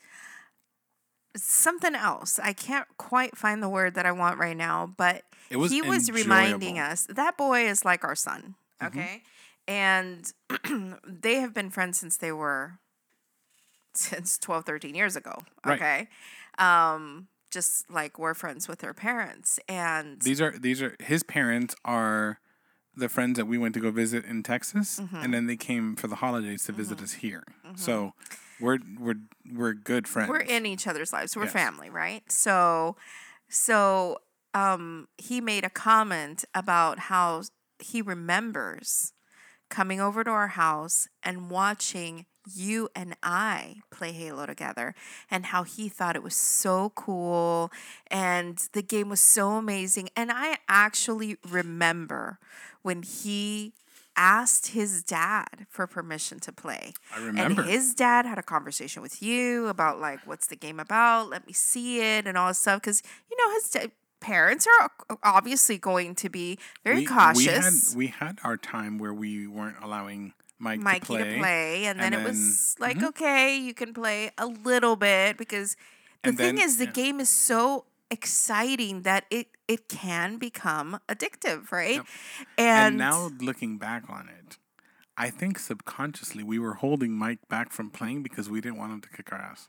[1.37, 2.38] something else.
[2.43, 6.11] I can't quite find the word that I want right now, but was he was
[6.11, 8.99] reminding us that boy is like our son, Mm-hmm.
[8.99, 9.23] okay?
[9.69, 10.33] And
[11.07, 12.79] they have been friends since they were
[13.95, 15.75] since 12, 13 years ago, Right.
[15.81, 16.09] okay?
[16.59, 21.75] Um just like we're friends with their parents and These are these are his parents
[21.85, 22.38] are
[22.97, 25.16] the friends that we went to go visit in Texas, Mm-hmm.
[25.16, 27.45] and then they came for the holidays to visit us here.
[27.77, 28.12] So
[28.61, 29.14] we're we're
[29.53, 30.29] we're good friends.
[30.29, 31.37] we're in each other's lives.
[31.37, 31.53] We're Yes.
[31.53, 32.23] family, right?
[32.31, 32.97] So,
[33.49, 34.19] so
[34.55, 37.43] um, he made a comment about how
[37.83, 39.12] he remembers
[39.69, 44.95] coming over to our house and watching you and I play Halo together,
[45.31, 47.71] and how he thought it was so cool,
[48.09, 50.09] and the game was so amazing.
[50.16, 52.38] And I actually remember
[52.83, 53.75] when he
[54.16, 56.93] asked his dad for permission to play.
[57.14, 57.62] I remember.
[57.62, 61.31] And his dad had a conversation with you about like what's the game about?
[61.31, 64.91] Let me see it and all this stuff because you know his da- parents are
[65.23, 67.95] obviously going to be very we, cautious.
[67.95, 71.33] We had we had our time where we weren't allowing Mike Mikey to play.
[71.35, 74.97] to play, and then and it was then- like, okay, you can play a little
[74.97, 75.75] bit because
[76.23, 76.91] the And thing then- is, the yeah.
[76.93, 81.97] game is so exciting that it it can become addictive, right?
[81.97, 82.07] Yep.
[82.59, 84.59] And, And now looking back on it,
[85.17, 89.01] I think subconsciously we were holding Mike back from playing because we didn't want him
[89.03, 89.69] to kick our ass.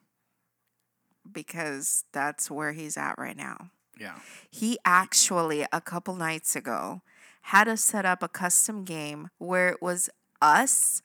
[1.31, 3.69] because that's where he's at right now.
[4.01, 4.15] Yeah.
[4.49, 7.01] He actually, a couple nights ago,
[7.43, 10.09] had us set up a custom game where it was
[10.41, 11.01] us,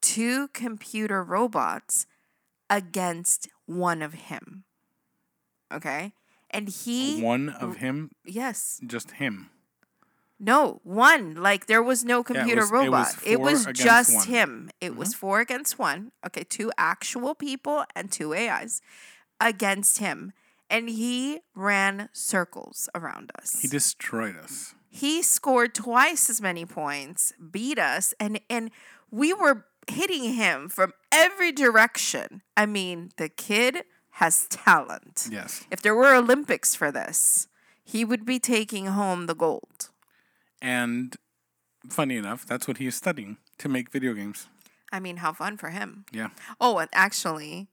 [0.00, 2.06] two computer robots,
[2.68, 4.64] against one of him.
[5.72, 6.12] Okay?
[6.50, 9.48] And he, One of him, yes, just him.
[10.38, 11.34] no, one.
[11.36, 13.14] Like there was no computer was- it was robot.
[13.24, 14.22] It four was, just one.
[14.24, 14.32] Mm-hmm.
[14.34, 14.70] him.
[14.80, 16.12] It was four against one.
[16.26, 18.82] Okay, two actual people and two AIs
[19.40, 20.32] against him.
[20.72, 23.60] And he ran circles around us.
[23.60, 24.74] He destroyed us.
[24.88, 28.70] he scored twice as many points, beat us, and and
[29.10, 32.40] we were hitting him from every direction.
[32.56, 33.84] I mean, the kid
[34.22, 35.28] has talent.
[35.30, 35.64] Yes.
[35.70, 37.48] If there were Olympics for this,
[37.84, 39.90] he would be taking home the gold.
[40.60, 41.16] And
[41.88, 44.48] funny enough, that's what he is studying to make video games.
[44.92, 46.04] I mean, how fun for him.
[46.12, 46.30] Yeah.
[46.60, 47.68] Oh, and actually,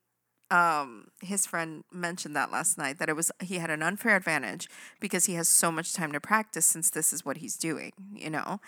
[0.52, 4.70] um, his friend mentioned that last night that it was he had an unfair advantage
[5.00, 8.30] because he has so much time to practice since this is what he's doing, you
[8.30, 8.60] know.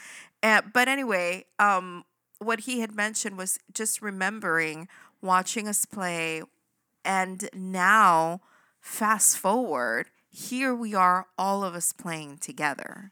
[0.43, 2.03] Uh, but anyway, um,
[2.39, 4.87] what he had mentioned was just remembering
[5.21, 6.43] watching us play,
[7.03, 8.41] and now
[8.79, 13.11] fast forward, here we are, all of us playing together.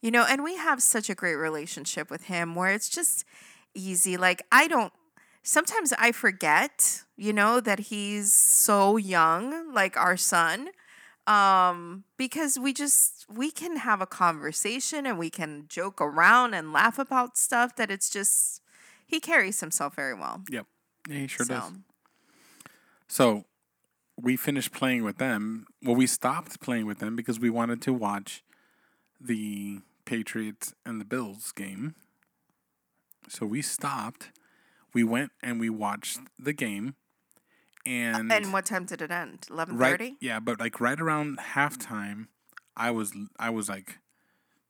[0.00, 3.24] You know, and we have such a great relationship with him where it's just
[3.74, 4.16] easy.
[4.16, 4.92] Like, I don't,
[5.44, 10.70] sometimes I forget, you know, that he's so young, like our son,
[11.28, 16.72] um, because we just, we can have a conversation and we can joke around and
[16.72, 18.60] laugh about stuff that it's just,
[19.06, 20.42] he carries himself very well.
[20.50, 20.66] Yep.
[21.08, 21.72] Yeah, he sure so, does.
[23.06, 23.44] So
[24.20, 25.66] we finished playing with them.
[25.82, 28.42] Well, we stopped playing with them because we wanted to watch
[29.20, 31.94] the Patriots and the Bills game.
[33.28, 34.30] So we stopped.
[34.94, 36.94] We went and we watched the game.
[37.86, 39.46] And And what time did it end?
[39.50, 40.04] Eleven thirty.
[40.04, 42.28] right yeah, but like right around halftime,
[42.76, 43.98] I was I was like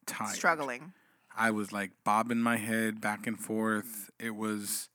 [0.06, 0.34] tired.
[0.34, 0.92] Struggling.
[1.36, 4.10] I was like bobbing my head back and forth.
[4.20, 4.88] It was,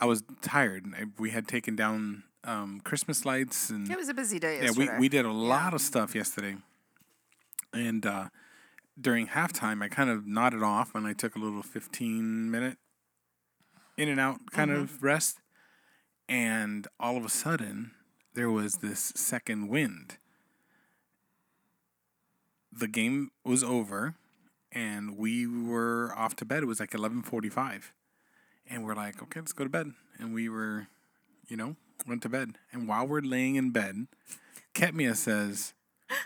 [0.00, 0.86] I was tired.
[1.18, 4.88] We had taken down um, Christmas lights and It was a busy day yeah, we
[4.98, 6.56] we did a lot of stuff yesterday.
[7.72, 8.28] And uh,
[9.00, 12.78] during halftime, I kind of nodded off and I took a little fifteen minute
[13.98, 14.80] in and out kind Mm-hmm.
[14.82, 15.40] of rest.
[16.28, 17.92] And all of a sudden,
[18.34, 20.16] there was this second wind.
[22.72, 24.14] The game was over
[24.70, 26.62] and we were off to bed.
[26.62, 27.92] It was like eleven forty five,
[28.68, 29.92] and we're like, okay, let's go to bed.
[30.18, 30.88] And we were,
[31.48, 32.58] you know, went to bed.
[32.72, 34.06] And while we're laying in bed,
[34.74, 35.72] Ketmia says,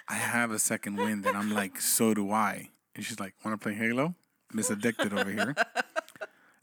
[0.08, 3.58] "I have a second wind," and I'm like, "So do I." And she's like, "Want
[3.58, 4.16] to play Halo?"
[4.52, 5.54] Miss Addicted over here.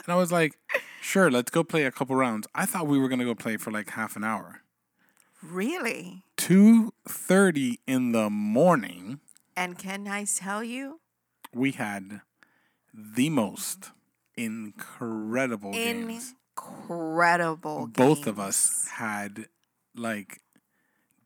[0.05, 0.57] And I was like,
[1.01, 3.71] "Sure, let's go play a couple rounds." I thought we were gonna go play for
[3.71, 4.61] like half an hour.
[5.41, 6.23] Really?
[6.37, 9.19] Two thirty in the morning.
[9.55, 10.99] And can I tell you,
[11.53, 12.21] we had
[12.93, 13.91] the most
[14.35, 16.33] incredible games.
[16.57, 17.87] incredible.
[17.87, 19.47] Both of us had
[19.95, 20.41] like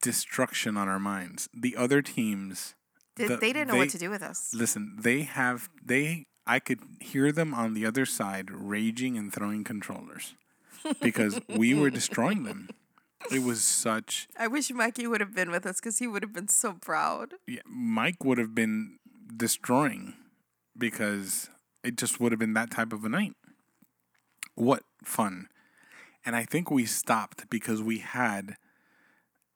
[0.01, 1.49] destruction on our minds.
[1.53, 2.75] The other teams,
[3.15, 4.53] Did, the- they didn't know they- what to do with us.
[4.53, 6.27] listen, they have they.
[6.45, 10.35] I could hear them on the other side raging and throwing controllers
[11.01, 12.69] because we were destroying them.
[13.31, 14.27] It was such.
[14.37, 17.35] I wish Mikey would have been with us because he would have been so proud.
[17.47, 18.97] Yeah, Mike would have been
[19.35, 20.15] destroying
[20.77, 21.49] because
[21.83, 23.33] it just would have been that type of a night.
[24.55, 25.47] What fun.
[26.25, 28.55] And I think we stopped because we had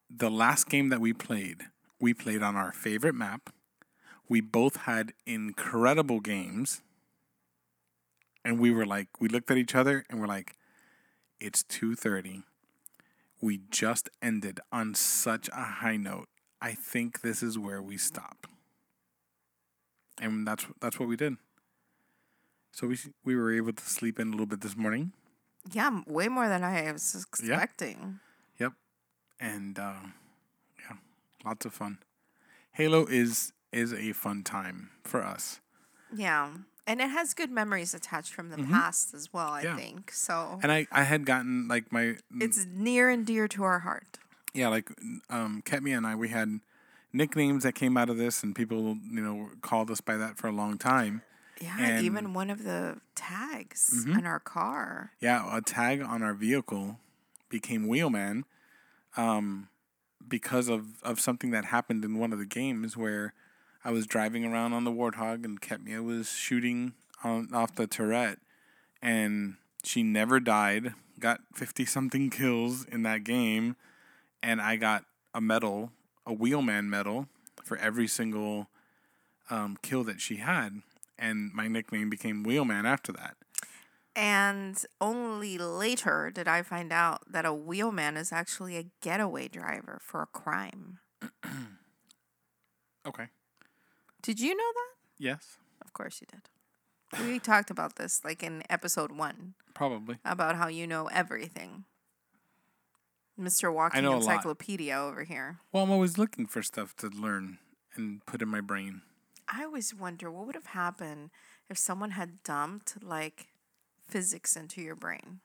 [0.10, 1.63] the last game that we played,
[2.00, 3.50] we played on our favorite map.
[4.30, 6.82] We both had incredible games.
[8.44, 10.56] And we were like, we looked at each other and we're like,
[11.40, 12.44] it's 2:30.
[13.42, 16.30] We just ended on such a high note.
[16.62, 18.48] I think this is where we stop.
[20.20, 21.38] And that's that's what we did.
[22.72, 25.13] So we we were able to sleep in a little bit this morning.
[25.72, 28.20] Yeah, way more than I was expecting.
[28.60, 28.74] Yep.
[29.40, 30.08] And uh,
[30.80, 30.98] yeah,
[31.46, 32.00] lots of fun.
[32.72, 35.60] Halo is is a fun time for us.
[36.16, 36.50] Yeah.
[36.86, 39.78] And it has good memories attached from the past as well, I Mm-hmm.
[39.78, 39.84] Yeah.
[39.84, 40.12] think.
[40.12, 44.20] So And I I had gotten like my it's near and dear to our heart.
[44.54, 44.90] yeah, like
[45.30, 46.60] um Ketmia and I we had
[47.14, 50.48] nicknames that came out of this and people, you know, called us by that for
[50.48, 51.22] a long time.
[51.60, 52.06] Yeah, And- Mm-hmm.
[52.06, 55.12] even one of the tags on our car.
[55.20, 57.00] Yeah, a tag on our vehicle
[57.50, 58.46] became Wheelman
[59.18, 59.68] um,
[60.28, 63.34] because of, of something that happened in one of the games where
[63.88, 66.91] I was driving around on the Warthog and Ketmia was shooting
[67.23, 68.39] on, off the turret
[69.02, 73.78] and she never died, got 50 something kills in that game,
[74.43, 75.93] and I got a medal,
[76.26, 77.30] a Wheelman medal
[77.63, 78.67] for every single
[79.50, 80.82] um, kill that she had.
[81.17, 83.38] And my nickname became Wheelman after that.
[84.17, 90.02] And only later did I find out that a wheelman is actually a getaway driver
[90.02, 91.00] for a crime.
[93.08, 93.27] Okay.
[94.28, 95.23] Did you know that?
[95.23, 97.25] Yes, Of course you did.
[97.25, 100.17] We talked about this like in episode one probably.
[100.25, 101.86] about how you know everything.
[103.40, 103.73] Mr.
[103.73, 104.23] Walking know a lot.
[104.23, 105.60] Encyclopedia over here.
[105.71, 107.60] Well, I'm always looking for stuff to learn
[107.96, 109.02] and put in my brain.
[109.48, 111.30] I always wonder what would have happened
[111.69, 113.48] if someone had dumped like
[114.10, 115.40] physics into your brain.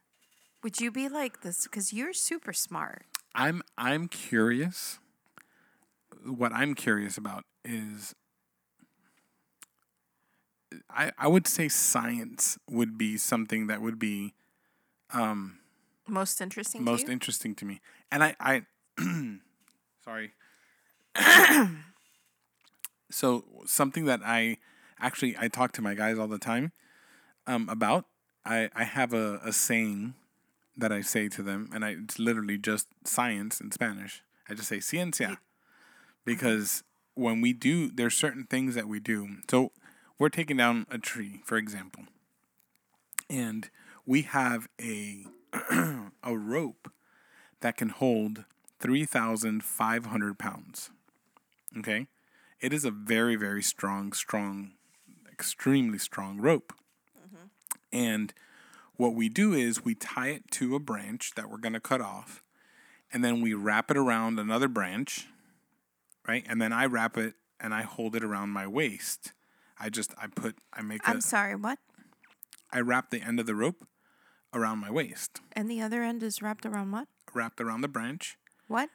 [0.65, 1.69] Would you be like this?
[1.69, 3.05] Because you're super smart.
[3.33, 4.99] I'm I'm curious.
[6.25, 8.17] What I'm curious about is
[10.91, 14.35] I I would say science would be something that would be
[15.13, 15.59] um
[16.07, 17.81] Most interesting most to interesting to me.
[18.11, 18.63] And I I
[20.05, 20.33] sorry.
[23.11, 24.59] so something that I
[24.99, 26.73] actually I talk to my guys all the time
[27.47, 28.07] um about
[28.45, 30.15] I I have a, a saying
[30.77, 34.23] that I say to them and I it's literally just science in Spanish.
[34.49, 35.39] I just say ciencia
[36.25, 36.83] because
[37.15, 39.37] when we do there's certain things that we do.
[39.51, 39.73] So
[40.23, 42.05] we're taking down a tree, for example.
[43.29, 43.69] And
[44.07, 45.25] we have a
[46.23, 46.93] a rope
[47.61, 48.45] that can hold
[48.79, 50.91] 3,500 pounds.
[51.77, 52.07] Okay?
[52.61, 54.75] It is a very, very strong, strong,
[55.29, 56.73] extremely strong rope.
[57.19, 57.47] Mm-hmm.
[57.91, 58.33] And
[58.95, 62.01] what we do is we tie it to a branch that we're going to cut
[62.01, 62.45] off,
[63.13, 65.27] and then we wrap it around another branch,
[66.29, 66.45] right?
[66.49, 69.33] And then I wrap it and I hold it around my waist.
[69.85, 71.79] I just, I put, I make I'm sorry, what?
[72.73, 73.85] I wrap the end of the rope
[74.55, 77.09] around my waist, And the other end is wrapped around what?
[77.35, 78.37] wrapped around the branch,
[78.69, 78.91] What?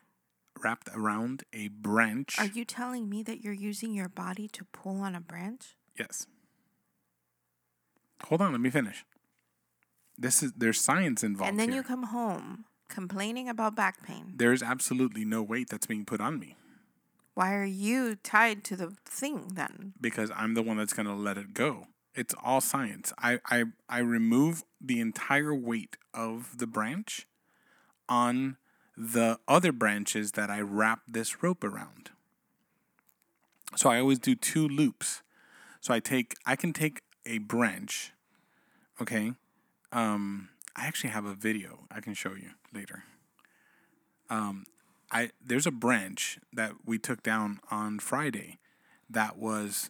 [0.64, 2.40] wrapped around a branch.
[2.40, 5.76] Are you telling me that you're using your body to pull on a branch?
[6.00, 6.26] Yes.
[8.26, 9.04] Hold on, let me finish.
[10.18, 11.78] This is there's science involved and then here.
[11.80, 14.34] you come home complaining about back pain.
[14.38, 16.56] There's absolutely no weight that's being put on me
[17.38, 19.94] Why are you tied to the thing then?
[20.02, 21.86] because I'm the one that's going to let it go.
[22.16, 23.14] It's all science.
[23.20, 27.28] I, I I remove the entire weight of the branch
[28.10, 28.58] on
[28.98, 32.10] the other branches that I wrap this rope around.
[33.76, 35.22] So I always do two loops.
[35.80, 38.14] So I take I can take a branch,
[39.00, 39.34] okay?
[39.92, 43.04] Um I actually have a video I can show you later.
[44.28, 44.66] Um
[45.12, 48.60] I there's a branch that we took down on Friday
[49.10, 49.90] that was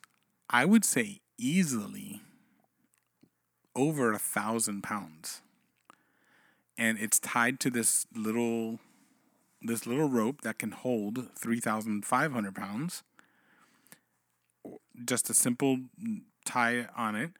[0.49, 2.21] I would say easily
[3.75, 5.41] over a thousand pounds.
[6.77, 8.79] And it's tied to this little
[9.61, 13.03] this little rope that can hold three thousand five hundred pounds.
[15.05, 15.79] Just a simple
[16.45, 17.31] tie on it,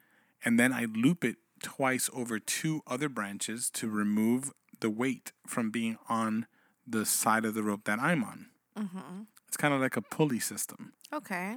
[0.46, 5.72] and then I loop it twice over two other branches to remove the weight from
[5.72, 6.46] being on
[6.88, 8.48] the side of the rope that I'm on.
[8.78, 9.22] Mm-hmm.
[9.48, 10.94] It's kind of like a pulley system.
[11.14, 11.56] Okay.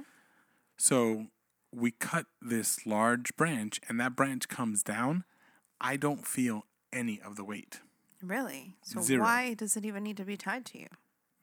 [0.77, 1.27] So
[1.73, 5.23] we cut this large branch, and that branch comes down.
[5.79, 7.79] I don't feel any of the weight
[8.21, 8.75] Really?
[8.83, 9.23] So Zero.
[9.23, 10.87] why does it even need to be tied to you?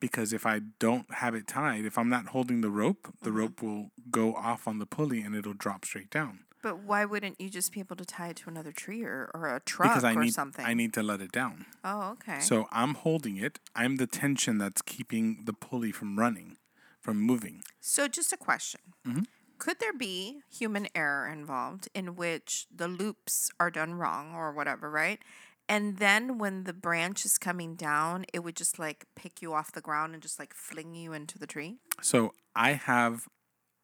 [0.00, 3.38] because if I don't have it tied, if I'm not holding the rope, the Mm-hmm.
[3.38, 6.44] rope will go off on the pulley and it'll drop straight down.
[6.62, 9.54] But why wouldn't you just be able to tie it to another tree or, or
[9.54, 10.64] a truck Because I or need something?
[10.64, 11.66] I need to let it down.
[11.84, 12.40] oh, okay.
[12.40, 13.58] So I'm holding it.
[13.74, 16.56] I'm the tension that's keeping the pulley from running,
[17.00, 17.62] from moving.
[17.80, 18.80] So, just a question.
[19.06, 19.26] Mhm.
[19.58, 24.88] Could there be human error involved in which the loops are done wrong or whatever,
[24.90, 25.20] right?
[25.68, 29.72] And then when the branch is coming down, it would just like pick you off
[29.72, 31.78] the ground and just like fling you into the tree?
[32.00, 33.28] So I have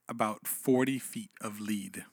[0.09, 2.05] about 40 feet of lead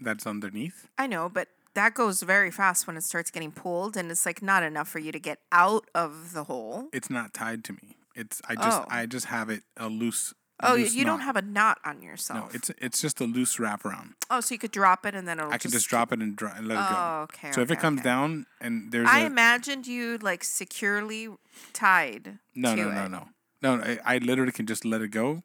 [0.00, 0.88] that's underneath.
[0.98, 4.40] I know, but that goes very fast when it starts getting pulled and it's like
[4.42, 6.88] not enough for you to get out of the hole.
[6.92, 7.96] It's not tied to me.
[8.14, 8.86] It's I just Oh.
[8.88, 10.32] I just have it a loose.
[10.62, 11.26] Oh, loose you don't knot.
[11.26, 12.50] have a knot on yourself.
[12.50, 14.14] No, it's it's just a loose wraparound.
[14.30, 16.40] oh, so you could drop it and then it'll I can just drop it and,
[16.40, 17.22] and let it Oh, go.
[17.24, 17.52] okay.
[17.52, 18.08] So if it okay, comes okay.
[18.08, 21.28] down and there's I a imagined you like securely
[21.74, 22.38] tied.
[22.54, 23.08] no to no no it.
[23.10, 23.28] no
[23.60, 25.42] no I, I literally can just let it go,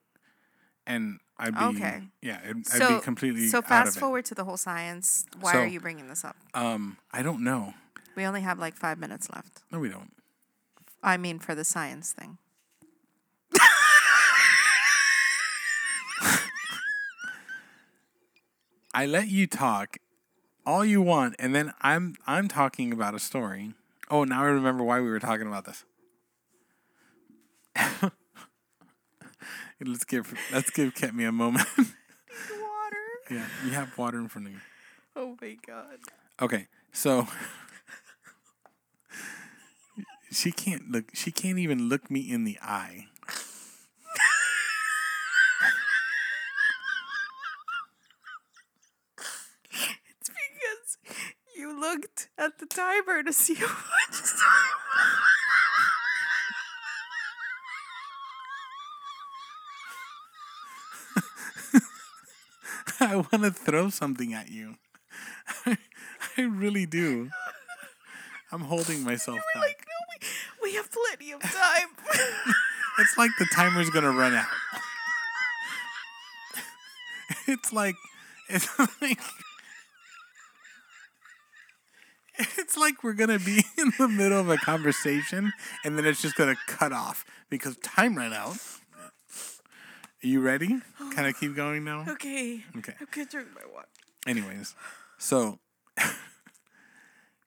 [0.87, 2.01] and I'd be Okay.
[2.21, 5.25] yeah it, I'd be completely so fast forward to the whole science.
[5.39, 6.35] Why So- are you bringing this up?
[6.53, 7.73] Um, I don't know.
[8.15, 9.63] We only have like five minutes left.
[9.71, 10.11] No, we don't.
[11.01, 12.37] I mean, for the science thing.
[18.93, 19.97] I let you talk
[20.65, 23.73] all you want, and then I'm I'm talking about a story.
[24.09, 25.85] Oh, now I remember why we were talking about this.
[29.85, 31.67] Let's give let's give Ketmi a moment.
[31.77, 31.95] Water.
[33.29, 34.59] yeah, you have water in front of you.
[35.15, 35.97] Oh my god.
[36.41, 37.27] Okay, so
[40.31, 41.05] she can't look.
[41.13, 43.07] She can't even look me in the eye.
[50.19, 50.97] It's because
[51.57, 54.80] you looked at the timer to see how much time.
[63.11, 64.75] I want to throw something at you.
[65.65, 67.29] I really do.
[68.53, 69.63] I'm holding myself back.
[69.63, 70.15] Like, no,
[70.63, 71.89] we, we have plenty plenty of time.
[72.99, 74.45] It's like the timer's gonna run out.
[77.47, 77.95] It's like
[78.49, 78.67] it's
[79.01, 79.19] like
[82.37, 85.53] it's like we're gonna be in the middle of a conversation
[85.85, 88.57] and then it's just gonna cut off because time ran out.
[90.23, 90.67] Are you ready?
[91.15, 92.05] Can I keep going now?
[92.07, 92.63] okay.
[92.77, 92.93] Okay.
[92.99, 93.87] I'm gonna drink my water.
[94.27, 94.75] Anyways,
[95.17, 95.59] so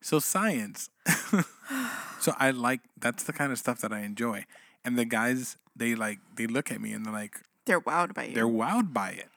[0.01, 0.91] so science.
[2.21, 4.45] so I like that's the kind of stuff that I enjoy.
[4.85, 8.25] And the guys they like they look at me and they're like They're wowed by
[8.25, 8.35] you.
[8.35, 9.29] they're wowed by it,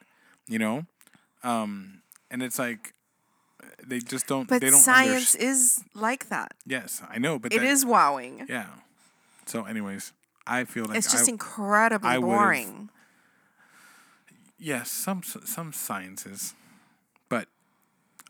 [0.48, 0.86] you know?
[1.44, 2.94] Um and it's like
[3.86, 6.54] they just don't but they don't science underst- is like that.
[6.66, 8.46] Yes, I know, but It that- is wowing.
[8.50, 8.68] yeah.
[9.46, 10.12] So anyways,
[10.46, 12.90] I feel like it's just I, incredibly I would've- boring.
[14.60, 16.54] Yes, some some sciences,
[17.30, 17.48] but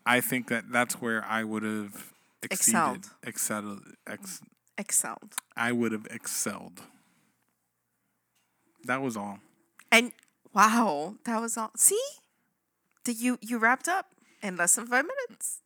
[0.05, 2.13] I think that that's where I would have
[2.43, 3.09] exceeded, Excelled.
[3.23, 4.41] excelled, ex,
[4.78, 5.34] Excelled.
[5.55, 6.82] I would have excelled.
[8.86, 9.39] That was all.
[9.91, 10.11] And
[10.53, 11.71] wow, that was all.
[11.75, 12.01] See,
[13.03, 14.07] did you you wrapped up
[14.41, 15.61] in less than five minutes?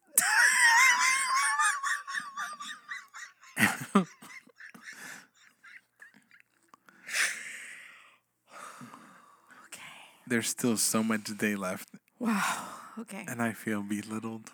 [9.66, 10.21] okay.
[10.32, 12.64] There's still so much day left, Wow.
[13.00, 13.26] Okay.
[13.28, 14.50] and I feel belittled.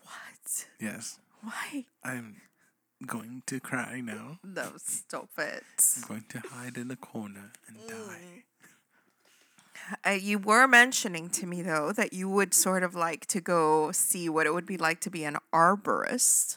[0.00, 0.64] What?
[0.80, 1.84] Yes, Why?
[2.02, 2.36] I'm
[3.06, 4.38] going to cry now.
[4.42, 5.62] No, stop it.
[5.96, 8.44] I'm going to hide in a corner and die.
[10.06, 13.92] Uh, you were mentioning to me though that you would sort of like to go
[13.92, 16.56] see what it would be like to be an arborist.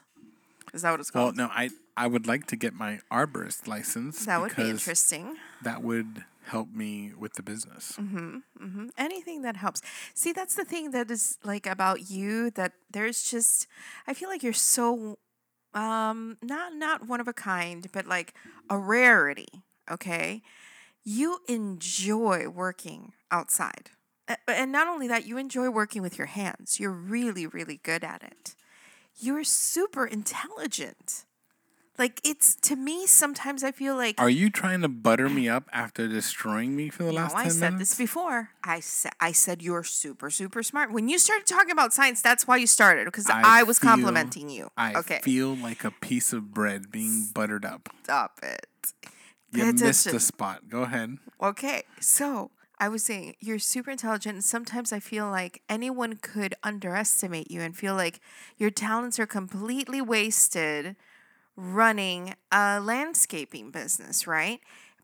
[0.74, 1.38] Is that what it's called?
[1.38, 1.52] Well, called?
[1.52, 4.26] no, I I would like to get my arborist license.
[4.26, 5.36] that would be because interesting.
[5.64, 7.94] That would help me with the business.
[8.00, 8.38] Mm-hmm.
[8.62, 8.88] mm-hmm.
[8.98, 9.82] Anything that helps.
[10.14, 13.68] See, that's the thing that is like about you that there's just
[14.08, 15.18] I feel like you're so
[15.74, 18.34] um not not one of a kind, but like
[18.70, 20.42] a rarity, okay?
[21.04, 23.92] You enjoy working outside.
[24.48, 26.80] And not only that, you enjoy working with your hands.
[26.80, 28.56] You're really really good at it.
[29.20, 31.26] You're super intelligent.
[31.98, 35.70] Like it's to me sometimes I feel like Are you trying to butter me up
[35.72, 37.92] after destroying me for the last no, I said minutes?
[37.92, 38.50] this before.
[38.64, 40.92] I said I said you're super super smart.
[40.92, 43.92] When you started talking about science, that's why you started because I, I was feel-
[43.92, 44.70] complimenting you.
[44.76, 47.90] I okay, feel like a piece of bread being buttered up.
[48.04, 48.66] stop it.
[49.52, 50.14] You Pay missed attention.
[50.14, 50.68] the spot.
[50.68, 51.18] Go ahead.
[51.40, 56.56] Okay, so I was saying you're super intelligent, and sometimes I feel like anyone could
[56.64, 58.20] underestimate you and feel like
[58.58, 60.96] your talents are completely wasted
[61.56, 64.60] running a landscaping business, right?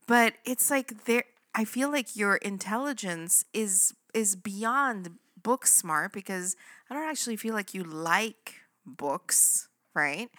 [0.07, 1.23] But it's like there
[1.55, 6.55] I feel like your intelligence is is beyond book smart because
[6.89, 10.29] I don't actually feel like you like books, right?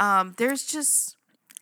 [0.00, 1.16] Um, there's just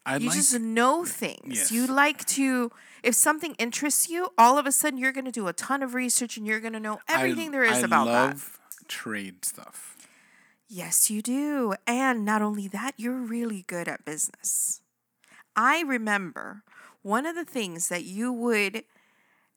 [0.05, 1.41] I'd you like just know things.
[1.59, 1.73] Yes.
[1.73, 2.71] You like to
[3.03, 5.95] if something interests you, all of a sudden you're going to do a ton of
[5.95, 8.13] research and you're going to know I- everything there is I about that.
[8.29, 9.96] love trade stuff.
[10.69, 11.75] Yes, you do.
[11.87, 14.81] And not only that, you're really good at business.
[15.57, 16.63] I remember
[17.03, 18.85] one of the things that you would,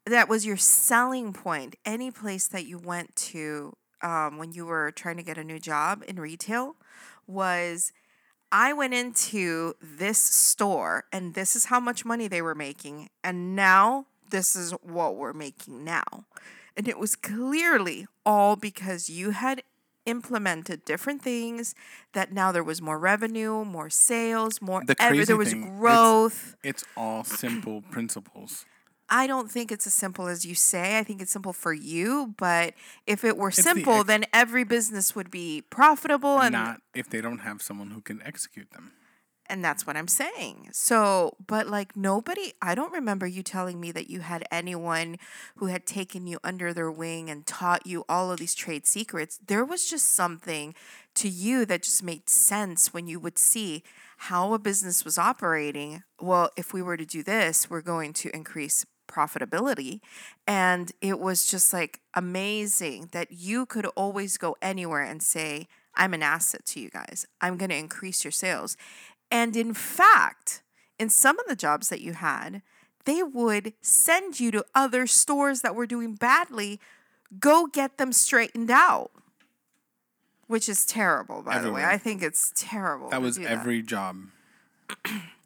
[0.06, 4.92] that was your selling point, any place that you went to um, when you were
[4.92, 6.76] trying to get a new job in retail,
[7.28, 7.92] was
[8.52, 13.10] I went into this store and this is how much money they were making.
[13.24, 16.26] And now this is what we're making now.
[16.78, 19.64] And it was clearly all because you had
[20.10, 21.76] implemented different things
[22.14, 26.56] that now there was more revenue, more sales, more The crazy there was thing, growth.
[26.64, 28.66] It's all simple principles.
[29.10, 31.00] I don't think it's as simple as you say.
[31.00, 32.76] I think it's simple for you, but
[33.08, 37.10] if it were the simple, ex- then every business would be profitable and Not if
[37.10, 38.92] they don't have someone who can execute them.
[39.50, 40.70] And that's what I'm saying.
[40.72, 45.18] So, but like nobody, I don't remember you telling me that you had anyone
[45.56, 49.40] who had taken you under their wing and taught you all of these trade secrets.
[49.46, 50.76] There was just something
[51.16, 53.84] to you that just made sense when you would see
[54.18, 56.04] how a business was operating.
[56.20, 60.00] Well, if we were to do this, we're going to increase profitability.
[60.48, 66.14] And it was just like amazing that you could always go anywhere and say, I'm
[66.14, 67.26] an asset to you guys.
[67.42, 68.78] I'm going to increase your sales.
[69.32, 70.62] And in fact,
[70.98, 72.62] in some of the jobs that you had,
[73.06, 76.80] they would send you to other stores that were doing badly,
[77.40, 79.12] go get them straightened out.
[80.48, 81.86] Which is terrible, by the way.
[81.86, 83.10] I think it's terrible.
[83.10, 84.18] That was every job.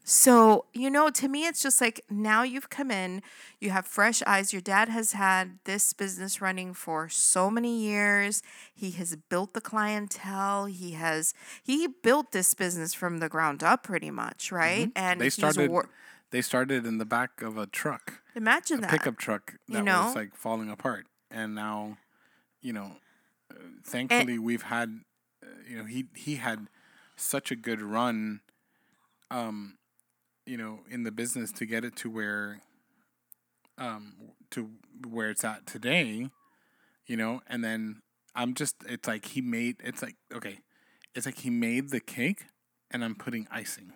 [0.03, 3.21] So, you know, to me, it's just like now you've come in,
[3.59, 4.51] you have fresh eyes.
[4.51, 8.41] Your dad has had this business running for so many years.
[8.73, 10.65] He has built the clientele.
[10.65, 11.33] He has,
[11.63, 14.91] he built this business from the ground up pretty much, right?
[14.95, 15.71] And They started.
[15.71, 15.89] wor-
[16.31, 18.89] They started in the back of a truck, imagine a that.
[18.89, 20.05] pickup truck that You know?
[20.07, 21.97] was like falling apart, and now,
[22.59, 22.97] you know,
[23.51, 25.01] uh, thankfully we've had,
[25.43, 26.67] uh, you know, he he had
[27.15, 28.41] such a good run,
[29.29, 29.77] um,
[30.45, 32.61] you know, in the business to get it to where,
[33.77, 34.15] um,
[34.51, 34.71] to
[35.07, 36.29] where it's at today,
[37.07, 38.01] you know, and then
[38.35, 40.59] I'm just it's like he made it's like okay,
[41.15, 42.45] it's like he made the cake,
[42.91, 43.93] and I'm putting icing.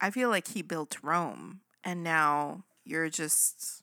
[0.00, 3.82] I feel like he built Rome and now you're just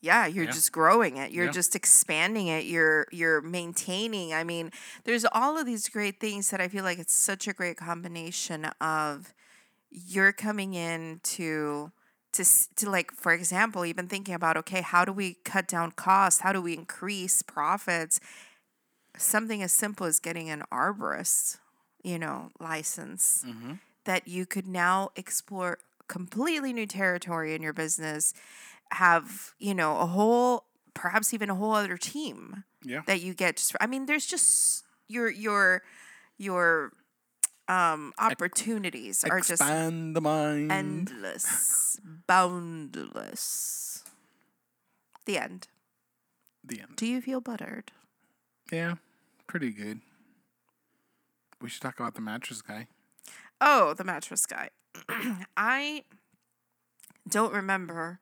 [0.00, 0.52] yeah, you're Yeah.
[0.52, 1.32] just growing it.
[1.32, 1.52] You're Yeah.
[1.52, 2.64] just expanding it.
[2.66, 4.32] You're you're maintaining.
[4.32, 4.70] I mean,
[5.04, 8.66] there's all of these great things that I feel like it's such a great combination
[8.80, 9.34] of
[9.90, 11.92] you're coming in to
[12.32, 12.44] to
[12.76, 16.40] to like for example, even thinking about okay, how do we cut down costs?
[16.40, 18.20] How do we increase profits?
[19.16, 21.58] Something as simple as getting an arborist,
[22.04, 23.74] you know, license Mm-hmm.
[24.04, 25.78] that you could now explore
[26.08, 28.34] completely new territory in your business,
[28.92, 33.02] have, you know, a whole perhaps even a whole other team Yeah.
[33.06, 35.82] that you get just I mean, there's just your your
[36.38, 36.92] your
[37.68, 40.72] um opportunities are just Expand the mind.
[40.72, 44.04] endless, boundless.
[45.26, 45.68] The end.
[46.64, 46.96] the end.
[46.96, 47.92] Do you feel buttered?
[48.72, 48.94] Yeah,
[49.46, 50.00] pretty good.
[51.60, 52.86] We should talk about the mattress guy.
[53.60, 54.70] Oh, the mattress guy.
[55.56, 56.04] I
[57.28, 58.20] don't remember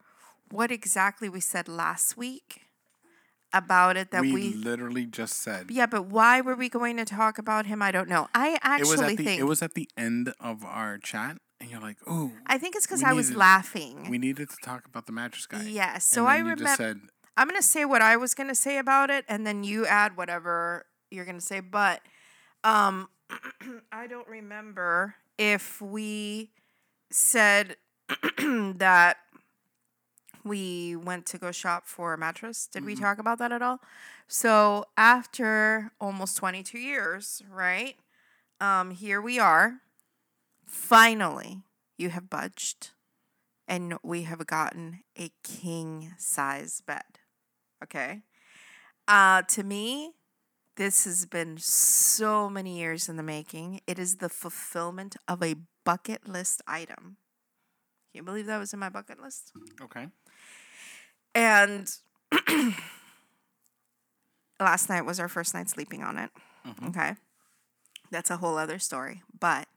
[0.50, 2.62] what exactly we said last week
[3.64, 7.04] about it that we, we, literally just said Yeah, but why were we going to
[7.04, 7.82] talk about him?
[7.82, 8.28] I don't know.
[8.34, 11.38] I it actually was at the think it was at the end of our chat,
[11.60, 14.08] and you're like, "Oh, I think it's because I was laughing.
[14.10, 16.04] we needed to talk about the mattress guy." Yes.
[16.04, 17.00] So And I remember
[17.36, 20.86] I'm gonna say what I was gonna say about it, and then you add whatever
[21.10, 21.60] you're gonna say.
[21.60, 22.00] But
[22.64, 23.08] um,
[23.92, 26.50] I don't remember if we
[27.10, 27.76] said
[28.38, 29.18] that
[30.46, 32.66] we went to go shop for a mattress.
[32.66, 33.80] Did we talk about that at all?
[34.28, 37.96] So after almost 22 years, right?
[38.60, 39.80] Um, here we are.
[40.66, 41.62] Finally,
[41.98, 42.90] you have budged
[43.68, 47.02] and we have gotten a king size bed.
[47.82, 48.22] Okay.
[49.08, 50.12] Uh, to me,
[50.76, 53.80] this has been so many years in the making.
[53.86, 57.16] It is the fulfillment of a bucket list item.
[58.12, 59.52] Can you believe that was in my bucket list?
[59.80, 60.08] "Okay,
[61.36, 61.92] And
[64.58, 66.30] last night was our first night sleeping on it.
[66.66, 66.88] Mm-hmm.
[66.88, 67.14] Okay.
[68.10, 69.22] That's a whole other story.
[69.38, 69.68] But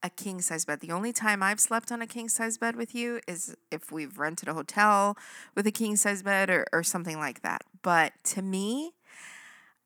[0.00, 0.78] a king size bed.
[0.78, 4.16] The only time I've slept on a king size bed with you is if we've
[4.16, 5.16] rented a hotel
[5.56, 7.62] with a king size bed or, or something like that.
[7.82, 8.92] But to me,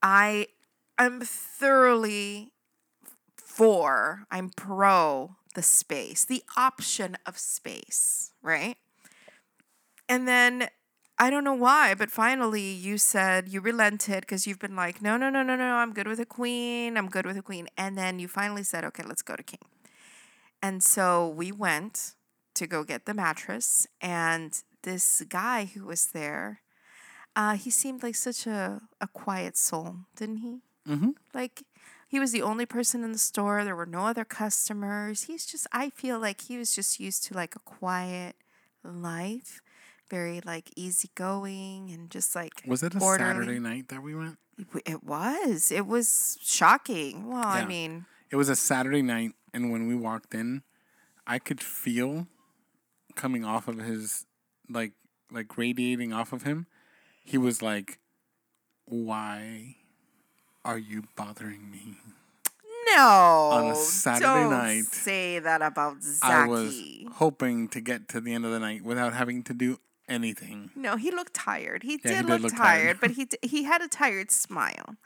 [0.02, 0.48] I
[0.98, 2.52] am thoroughly
[3.36, 8.76] for, I'm pro the space, the option of space, right?
[10.10, 10.68] And then
[11.18, 15.16] I don't know why, but finally you said you relented because you've been like, no,
[15.16, 16.96] no, no, no, no, I'm good with a queen.
[16.96, 17.68] I'm good with a queen.
[17.76, 19.60] And then you finally said, okay, let's go to king.
[20.62, 22.14] And so we went
[22.54, 26.60] to go get the mattress, and this guy who was there,
[27.34, 30.60] uh, he seemed like such a, a quiet soul, didn't he?
[30.88, 31.10] mm-hmm.
[31.34, 31.62] Like
[32.06, 33.64] he was the only person in the store.
[33.64, 35.24] There were no other customers.
[35.24, 38.36] He's just I feel like he was just used to like a quiet
[38.84, 39.60] life,
[40.12, 43.00] very like easygoing and just like was it a.
[43.00, 44.36] Saturday night that we went?
[44.84, 45.72] It- was.
[45.72, 47.28] It was shocking.
[47.28, 50.62] Well, I mean, It was a Saturday night, and when we walked in,
[51.26, 52.26] I could feel
[53.16, 54.26] coming off of his
[54.68, 54.92] like
[55.30, 56.66] like radiating off of him.
[57.24, 57.98] He was like,
[58.84, 59.76] "Why
[60.64, 61.96] are you bothering me?"
[62.94, 63.50] no.
[63.52, 66.32] On a Saturday don't night, say that about Zaki.
[66.32, 66.80] I was
[67.14, 69.78] hoping to get to the end of the night without having to do
[70.12, 70.70] anything.
[70.76, 71.82] No, he looked tired.
[71.82, 73.00] He Yeah, did he look, look tired, tired.
[73.00, 74.96] but he d- he had a tired smile.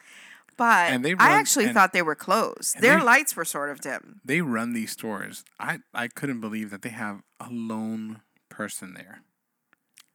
[0.59, 2.80] But And they I actually and- thought they were closed.
[2.80, 4.20] Their they- lights were sort of dim.
[4.24, 5.44] They run these stores.
[5.61, 9.20] I I couldn't believe that they have a lone person there.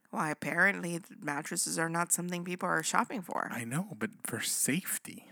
[0.10, 0.30] Why?
[0.32, 3.48] Apparently, mattresses are not something people are shopping for.
[3.52, 5.32] I know, but for safety.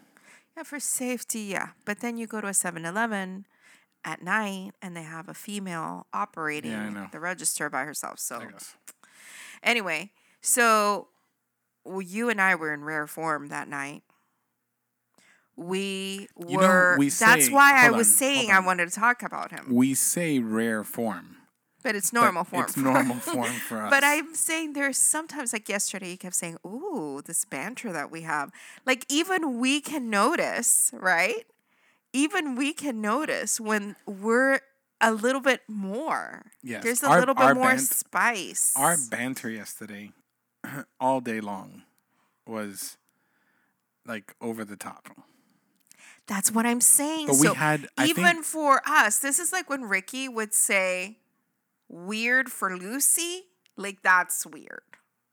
[0.56, 1.70] yeah, for safety, yeah.
[1.86, 3.46] But then you go to a 7-Eleven
[4.06, 8.20] at night, and they have a female operating Yeah, the register by herself.
[8.20, 8.76] So I guess.
[9.64, 11.08] Anyway, so
[11.86, 14.04] well, you and I were in rare form that night.
[15.56, 16.96] We You know, were.
[16.98, 19.66] we that's say- why I was on, saying I wanted to talk about him.
[19.70, 21.36] We say rare form,
[21.84, 22.64] But it's but normal form.
[22.64, 23.90] It's normal form for us.
[23.90, 28.22] But I'm saying there's sometimes like yesterday you kept saying, "Ooh, this banter that we
[28.22, 28.52] have."
[28.86, 31.46] Like even we can notice, right?
[32.14, 34.62] Even we can notice when we're
[35.02, 36.44] a little bit more.
[36.64, 38.74] Yes, There's a our- little bit more bant- spice.
[38.76, 40.12] Our banter yesterday,
[41.00, 41.84] all day long,
[42.46, 42.98] was
[44.06, 45.10] like over the top.
[46.28, 47.28] That's what I'm saying.
[47.28, 51.18] But we had, I even think, for us, this is like when Ricky would say
[51.88, 53.46] weird for Lucy,
[53.76, 54.82] like that's weird.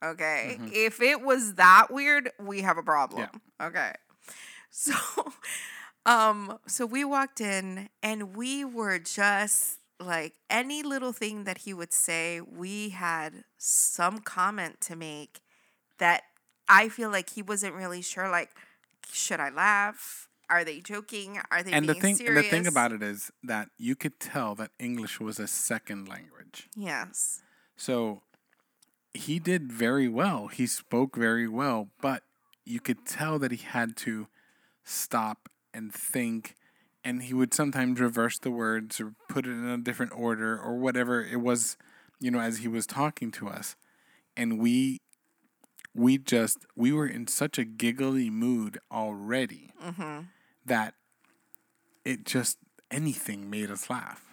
[0.03, 0.57] Okay?
[0.59, 0.69] Mm-hmm.
[0.73, 3.27] If it was that weird, we have a problem.
[3.61, 3.91] Okay.
[4.69, 4.93] So
[6.07, 11.73] um so we walked in and we were just like any little thing that he
[11.73, 15.41] would say, we had some comment to make
[15.97, 16.23] that
[16.67, 18.49] I feel like he wasn't really sure like
[19.11, 20.27] should I laugh?
[20.49, 21.41] Are they joking?
[21.51, 22.43] Are they and the thing, serious?
[22.43, 26.69] the thing about it is that you could tell that English was a second language.
[26.75, 27.41] Yes.
[27.75, 28.21] So
[29.13, 30.47] he did very well.
[30.47, 32.23] He spoke very well, but
[32.65, 34.27] you could tell that he had to
[34.85, 36.55] stop and think
[37.03, 40.75] and he would sometimes reverse the words or put it in a different order or
[40.75, 41.77] whatever it was,
[42.19, 43.77] you know, as he was talking to us.
[44.35, 44.99] And we
[45.93, 50.25] we just we were in such a giggly mood already mm-hmm.
[50.65, 50.95] that
[52.03, 52.57] it just
[52.91, 54.25] anything made us laugh.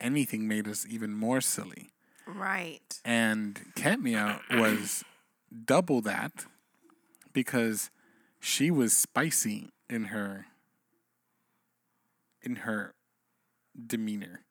[0.00, 1.90] Anything made us even more silly.
[2.26, 3.00] Right.
[3.04, 5.04] And Katmia was
[5.66, 6.46] double that
[7.32, 7.90] because
[8.40, 10.46] she was spicy in her
[12.42, 12.94] in her
[13.86, 14.44] demeanor.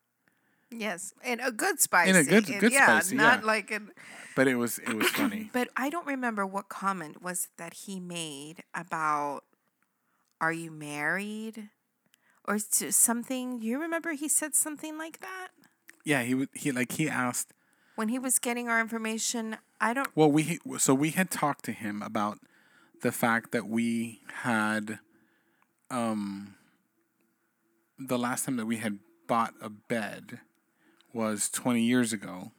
[0.70, 1.14] Yes.
[1.24, 2.12] And a good spicy.
[2.24, 3.46] good- and good yeah, spicy, Not yeah.
[3.46, 3.92] like an
[4.36, 5.50] But it was it was funny.
[5.52, 9.42] But I don't remember what comment was that he made about
[10.40, 11.70] are you married?
[12.46, 13.62] Or something.
[13.62, 15.50] You remember he said something like that?
[16.04, 17.54] yeah, he would he like he asked
[17.96, 21.72] When he was getting our information, I don't Well, we so we had talked to
[21.74, 22.40] him about
[23.04, 25.00] the fact that we had
[25.92, 26.56] um
[28.08, 30.40] the last time that we had bought a bed
[31.14, 32.52] was 20 years ago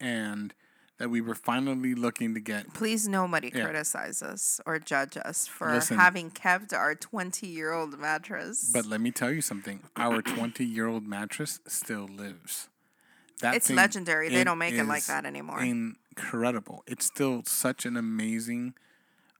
[0.00, 0.54] and
[0.98, 3.64] that we were finally looking to get please nobody Yeah.
[3.64, 5.98] criticize us or judge us for Listen.
[5.98, 8.70] having kept our 20 year old mattress.
[8.72, 12.68] but let me tell you something our 20 year old mattress still lives
[13.40, 14.28] that It's thing, legendary.
[14.28, 15.60] They don't make it like that anymore.
[15.62, 18.74] incredible it's still such an amazing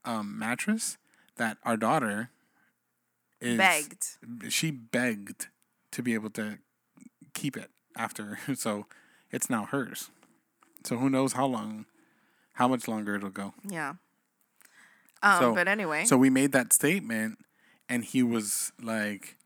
[0.03, 0.97] um, mattress
[1.37, 2.31] that our daughter
[3.41, 4.05] is begged.
[4.49, 5.47] she begged
[5.91, 6.59] to be able to
[7.33, 8.85] keep it after so
[9.31, 10.09] it's now hers
[10.83, 11.85] so who knows how long
[12.53, 13.95] how much longer it'll go Yeah.
[15.23, 16.05] Um, So- but anyway.
[16.05, 17.39] so we made that statement
[17.89, 19.37] and he was like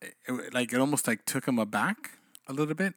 [0.00, 2.12] it, like it almost like took him aback
[2.46, 2.94] a little bit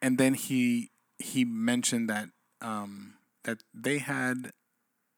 [0.00, 2.28] and then he he mentioned that
[2.60, 4.52] um that they had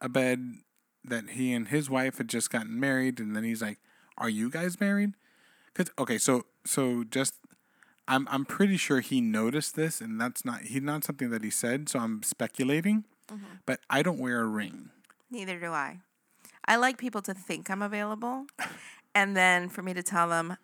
[0.00, 0.56] a bed
[1.04, 3.78] that he and his wife had just gotten married and then he's like
[4.18, 5.14] are you guys married?
[5.74, 7.34] Cuz okay so so just
[8.08, 11.50] I'm I'm pretty sure he noticed this and that's not he not something that he
[11.50, 13.56] said so I'm speculating mm-hmm.
[13.66, 14.90] but I don't wear a ring.
[15.30, 16.00] Neither do I.
[16.64, 18.46] I like people to think I'm available
[19.14, 20.56] and then for me to tell them,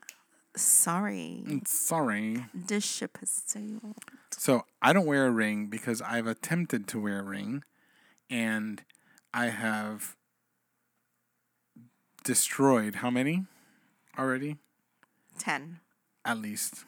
[0.57, 2.47] sorry, sorry.
[2.55, 3.97] The ship has sailed.
[4.31, 7.65] So I don't wear a ring because I've attempted to wear a ring
[8.29, 8.83] and
[9.35, 10.17] I have
[12.23, 13.45] destroyed how many
[14.19, 14.57] already?
[15.39, 15.81] 10.
[16.25, 16.85] At least.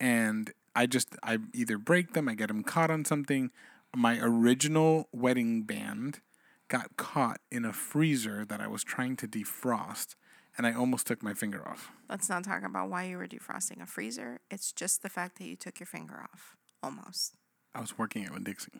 [0.00, 3.50] And I just, I either break them, I get them caught on something.
[3.96, 6.20] My original wedding band
[6.68, 10.14] got caught in a freezer that I was trying to defrost
[10.56, 11.90] and I almost took my finger off.
[12.10, 14.40] Let's not talk about why you were defrosting a freezer.
[14.50, 16.56] It's just the fact that you took your finger off.
[16.82, 17.34] Almost.
[17.74, 18.72] I was working at Winn Dixie.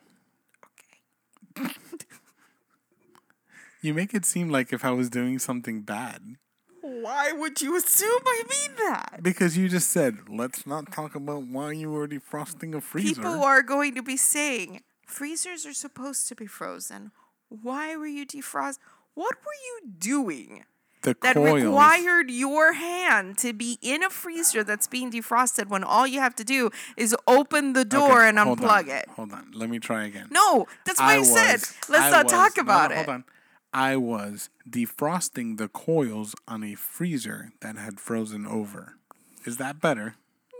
[1.57, 1.73] Okay.
[3.81, 6.35] You make it seem like if I was doing something bad.
[6.81, 9.19] Why would you assume I mean that?
[9.21, 13.15] Because you just said, let's not talk about why you were defrosting a freezer.
[13.15, 17.11] People are going to be saying freezers are supposed to be frozen.
[17.49, 18.79] Why were you defrost?
[19.13, 20.65] What were you doing
[21.01, 21.63] the that coils.
[21.63, 26.35] required your hand to be in a freezer that's being defrosted when all you have
[26.35, 29.05] to do is open the Okay, door and unplug on, it?
[29.15, 29.51] Hold on.
[29.53, 30.27] Let me try again.
[30.31, 31.53] No, that's what I, said.
[31.53, 32.97] was- Let's I not was- talk no, no, about it.
[32.97, 33.23] Hold on.
[33.73, 38.95] I was defrosting the coils on a freezer that had frozen over.
[39.45, 40.15] Is that better?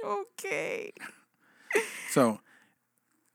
[0.06, 0.92] Okay.
[2.10, 2.40] so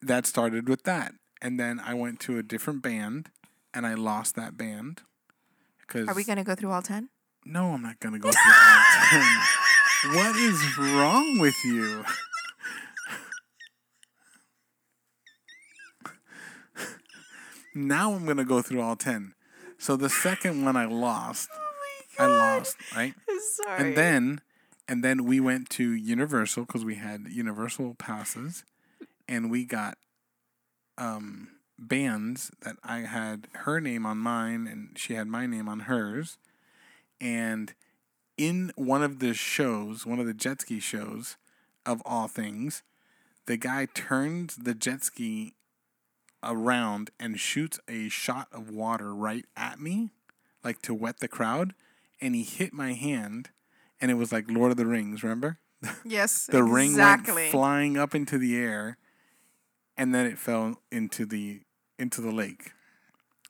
[0.01, 1.14] that started with that.
[1.43, 3.31] And then I went to a different band
[3.72, 5.03] and I lost that band.
[5.87, 7.09] Cause Are we going to go through all 10?
[7.45, 9.22] No, I'm not going to go through all 10.
[10.14, 12.05] What is wrong with you?
[17.75, 19.35] now I'm going to go through all 10.
[19.85, 21.51] So the second one I lost.
[22.18, 23.12] I lost, right?
[23.53, 23.82] Sorry.
[23.82, 24.41] And then,
[24.89, 28.64] and then we went to Universal because we had Universal passes,
[29.28, 29.99] and we got
[30.97, 35.80] um, bands that I had her name on mine, and she had my name on
[35.80, 36.39] hers,
[37.20, 37.74] and
[38.39, 41.37] in one of the shows, one of the jet ski shows,
[41.85, 42.82] of all things,
[43.45, 45.53] the guy turned the jet ski
[46.47, 50.11] around and shoots a shot of water right at me,
[50.62, 51.74] like to wet the crowd,
[52.20, 53.51] and he hit my hand,
[54.01, 55.22] and it was like Lord of the Rings.
[55.22, 55.59] Remember?
[56.05, 58.99] yes, the ring went flying up into the air,
[59.97, 61.61] and then it fell into the
[61.99, 62.72] into the lake.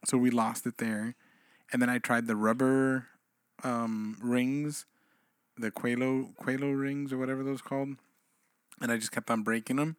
[0.04, 1.14] So we lost it there,
[1.72, 3.06] and then I tried the rubber
[3.62, 4.86] um, rings,
[5.56, 7.96] the Qalo Qalo rings or whatever those called,
[8.80, 9.96] and I just kept on breaking them.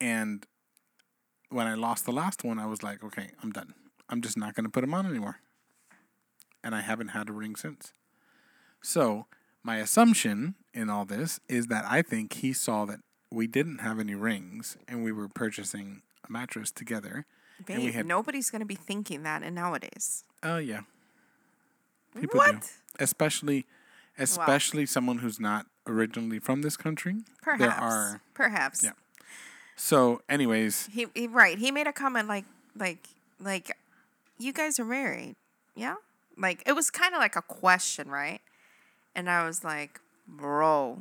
[0.00, 0.46] And
[1.50, 3.74] when I lost the last one, I was like, okay, I'm done.
[4.08, 5.40] I'm just not going to put them on anymore.
[6.62, 7.92] And I haven't had a ring since.
[8.82, 9.26] So
[9.62, 13.98] my assumption in all this is that I think he saw that we didn't have
[13.98, 17.26] any rings and we were purchasing a mattress together.
[17.68, 20.24] and we had nobody's gonna be thinking that in nowadays.
[20.42, 20.82] oh yeah,
[22.18, 22.60] People what?
[22.62, 22.66] do.
[23.00, 23.66] especially
[24.16, 27.16] especially someone who's not originally from this country.
[27.42, 27.60] Perhaps.
[27.60, 28.82] There are Perhaps.
[28.84, 28.92] Yeah.
[29.78, 31.56] So anyways, He, he right.
[31.56, 32.44] He made a comment like
[32.76, 33.08] like
[33.40, 33.76] like
[34.38, 35.36] you guys are married.
[35.74, 35.94] Yeah?
[36.36, 38.40] Like it was kind of like a question, right?
[39.14, 40.98] And I was like, "Bro,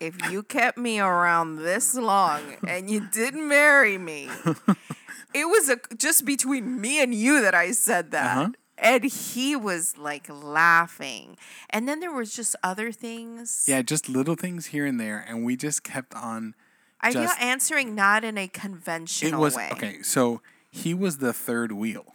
[0.00, 4.28] if you kept me around this long and you didn't marry me,
[5.34, 8.50] it was a, just between me and you that I said that." Uh-huh.
[8.78, 11.36] And he was like laughing.
[11.70, 13.64] And then there was just other things.
[13.68, 16.54] yeah, just little things here and there and we just kept on
[17.02, 19.68] I feel just- answering not in a conventional it was way.
[19.72, 20.40] okay, so
[20.70, 22.14] he was the third wheel.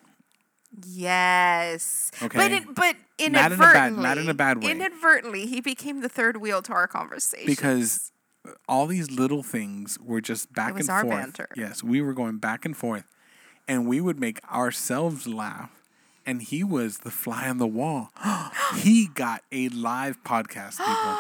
[0.86, 2.12] Yes.
[2.20, 2.58] But Okay.
[2.58, 4.72] in, but Not in a bad- inadvertently, not in a bad way.
[4.72, 7.46] Inadvertently, he became the third wheel to our conversation.
[7.48, 8.12] because
[8.68, 11.16] all these little things were just back was and our forth.
[11.16, 11.50] banter.
[11.56, 13.06] Yes, we were going back and forth,
[13.68, 15.72] and we would make ourselves laugh.
[16.26, 18.12] And he was the fly on the wall.
[18.76, 21.18] he got a live podcast, people.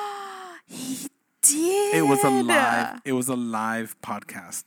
[0.67, 1.07] he
[1.41, 1.95] did.
[1.95, 3.01] it was a live.
[3.05, 4.65] It was a live podcast.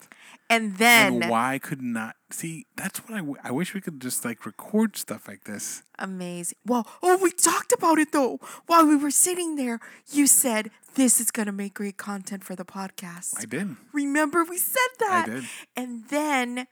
[0.49, 2.67] And then and why could not see?
[2.77, 3.19] That's what I.
[3.19, 5.85] W- I wish we could just like record stuff like this.
[5.99, 6.59] amazing.
[6.67, 8.41] Well, oh, we talked about it though.
[8.67, 9.79] While we were sitting there,
[10.11, 13.35] you said this is gonna make great content for the podcast.
[13.39, 13.77] I did.
[13.93, 15.29] Remember we said that.
[15.29, 15.45] I did.
[15.77, 16.67] And then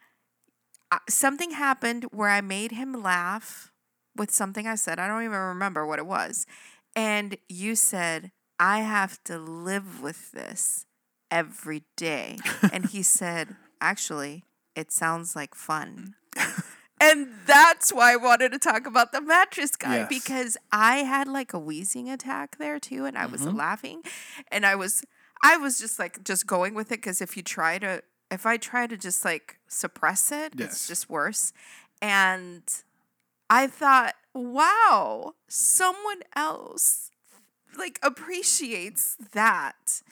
[0.90, 3.70] uh, something happened where I made him laugh
[4.16, 4.98] with something I said.
[4.98, 6.46] I don't even remember what it was.
[6.96, 10.84] And you said, I have to live with this
[11.30, 12.38] every day.
[12.72, 14.44] and he said, Actually,
[14.74, 16.14] it sounds like fun.
[17.00, 20.08] and that's why I wanted to talk about the mattress guy Yes.
[20.08, 23.56] because I had like a wheezing attack there too, and I was Mm-hmm.
[23.56, 24.02] laughing,
[24.50, 25.02] and I was
[25.42, 28.56] I was just like just going with it because if you try to if I
[28.56, 30.72] try to just like suppress it, Yes.
[30.72, 31.52] it's just worse.
[32.02, 32.62] And
[33.50, 37.10] I thought, wow, someone else
[37.76, 40.02] like appreciates that,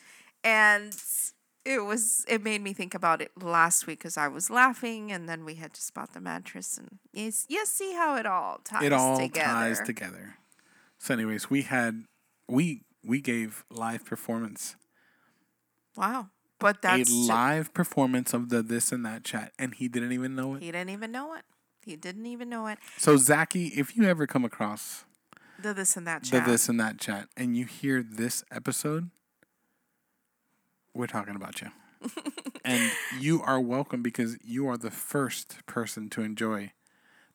[0.45, 0.95] and
[1.65, 5.29] it was it made me think about it last week because I was laughing, and
[5.29, 8.61] then we had to spot the mattress, and yes s- you see how it all
[8.65, 9.53] ties it all together.
[9.53, 10.37] ties together.
[10.99, 12.05] So, anyways, we had
[12.49, 14.77] we we gave live performance,
[15.97, 16.29] Wow,
[16.59, 20.35] but that's a live performance of the this and that chat, and he didn't even
[20.35, 20.63] know it.
[20.63, 21.43] he didn't even know it.
[21.85, 22.79] He didn't even know it.
[22.99, 25.05] So, Zachy, if you ever come across
[25.59, 26.45] The this and that chat.
[26.45, 29.11] the this and that chat, and you hear this episode,
[30.93, 31.69] we're talking about you,
[32.65, 36.73] and you are welcome because you are the first person to enjoy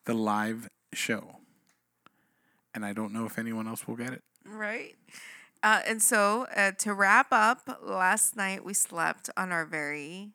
[0.06, 1.38] the live show,
[2.76, 4.22] and I don't know if anyone else will get it.
[4.46, 4.96] Right.
[5.64, 10.30] Uh, and so uh, to wrap up, last night we slept on our very,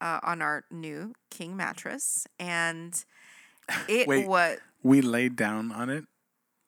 [0.00, 3.04] uh, on our new king mattress, and
[3.88, 4.26] it Wait.
[4.26, 6.04] was we laid down on it.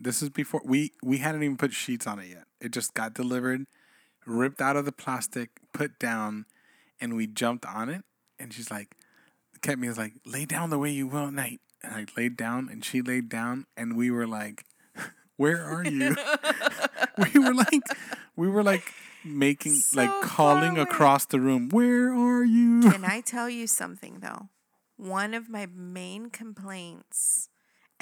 [0.05, 2.45] This is before we we hadn't even put sheets on it yet.
[2.61, 3.65] It just got delivered,
[4.27, 6.45] ripped out of the plastic, put down,
[7.01, 8.05] and we jumped on it.
[8.39, 8.97] And she's like,
[9.63, 11.61] kept me was like, lay down the way you will at night.
[11.83, 14.67] And I laid down, and she laid down, and we were like,
[15.37, 16.15] where are you?
[17.19, 17.83] we were like,
[18.37, 18.93] we were like
[19.25, 21.71] making So like calling across the room.
[21.71, 22.91] Where are you?
[22.91, 24.51] Can I tell you something though?
[24.99, 27.49] One of my main complaints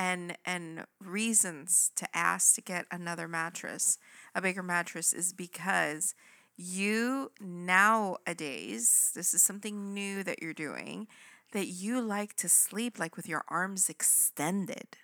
[0.03, 3.99] and and reasons to ask to get another mattress,
[4.35, 6.17] a bigger mattress is because
[6.57, 11.07] you nowadays, this is something new that you're doing,
[11.53, 14.97] that you like to sleep like with your arms extended.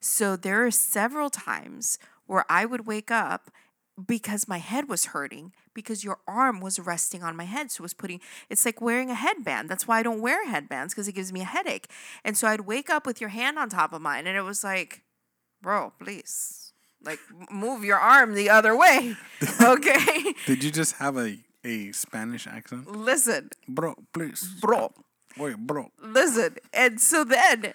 [0.00, 3.50] So there are several times where I would wake up
[4.06, 7.86] because my head was hurting because your arm was resting on my head so it
[7.88, 8.20] was putting
[8.50, 9.68] it's like wearing a headband.
[9.68, 11.86] That's why i don't wear headbands because it gives me a headache.
[12.24, 14.64] And so i'd wake up with your hand on top of mine and it was
[14.64, 15.02] like
[15.62, 16.72] bro please
[17.04, 17.20] like
[17.50, 19.14] move your arm the other way.
[19.62, 20.34] Okay?
[20.46, 22.90] Did you just have a, a Spanish accent?
[22.90, 23.50] listen.
[23.68, 24.48] Bro, please.
[24.60, 24.92] bro.
[25.36, 25.90] Wait, bro.
[26.02, 26.56] listen.
[26.72, 27.74] And so then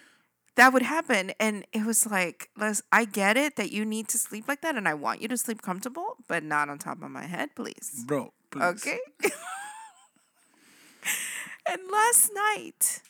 [0.62, 4.20] that would happen and it was like Les, i get it that you need to
[4.20, 7.09] sleep like that and i want you to sleep comfortable but not on top of
[7.09, 8.03] my head please.
[8.05, 8.64] Bro, please.
[8.64, 8.99] okay.
[11.68, 13.01] And last night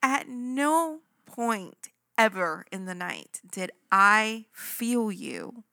[0.00, 5.64] at no point ever in the night did i feel you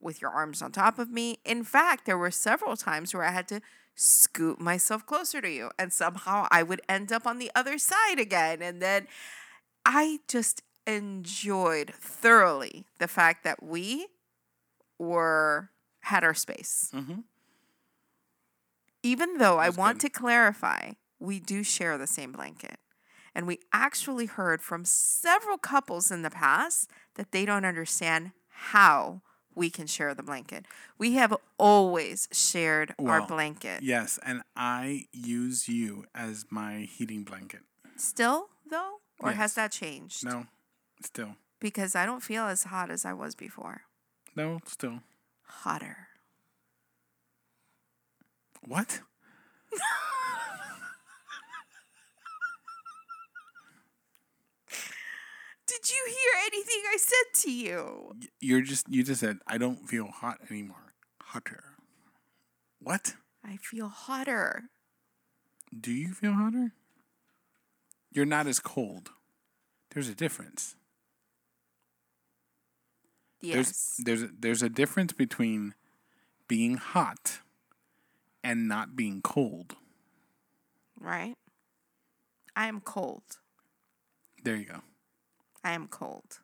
[0.00, 1.40] with your arms on top of me.
[1.44, 3.60] In fact there were several times where i had to
[3.94, 8.18] scoot myself closer to you and somehow i would end up on the other side
[8.18, 9.08] again and then
[9.90, 14.08] I just enjoyed thoroughly the fact that we
[14.98, 15.70] were
[16.00, 16.90] had our space.
[16.92, 17.24] Mhm.
[19.02, 20.12] Even though I want good.
[20.12, 22.78] to clarify, we do share the same blanket.
[23.34, 29.22] And we actually heard from several couples in the past that they don't understand how
[29.54, 30.66] we can share the blanket.
[30.98, 33.82] We have always shared our blanket.
[33.82, 37.62] Yes, and I use you as my heating blanket.
[37.96, 39.00] Still, though?
[39.20, 40.24] Or has that changed?
[40.24, 40.46] No,
[41.02, 41.36] still.
[41.60, 43.82] because I don't feel as hot as I was before.
[44.36, 45.00] No, still.
[45.42, 46.08] Hotter.
[48.64, 49.00] What?
[55.66, 58.16] Did you hear anything I said to you?
[58.40, 60.94] You're just you just said I don't feel hot anymore.
[61.22, 61.62] Hotter.
[62.80, 63.14] What?
[63.44, 64.64] I feel hotter.
[65.78, 66.72] Do you feel hotter?
[68.10, 69.10] You're not as cold.
[69.90, 70.74] There's a difference.
[73.40, 74.00] Yes.
[74.04, 75.74] There's there's a, there's a difference between
[76.48, 77.40] being hot
[78.42, 79.76] and not being cold.
[80.98, 81.34] right?
[82.56, 83.22] I am cold.
[84.42, 84.80] There you go.
[85.62, 86.40] I am cold.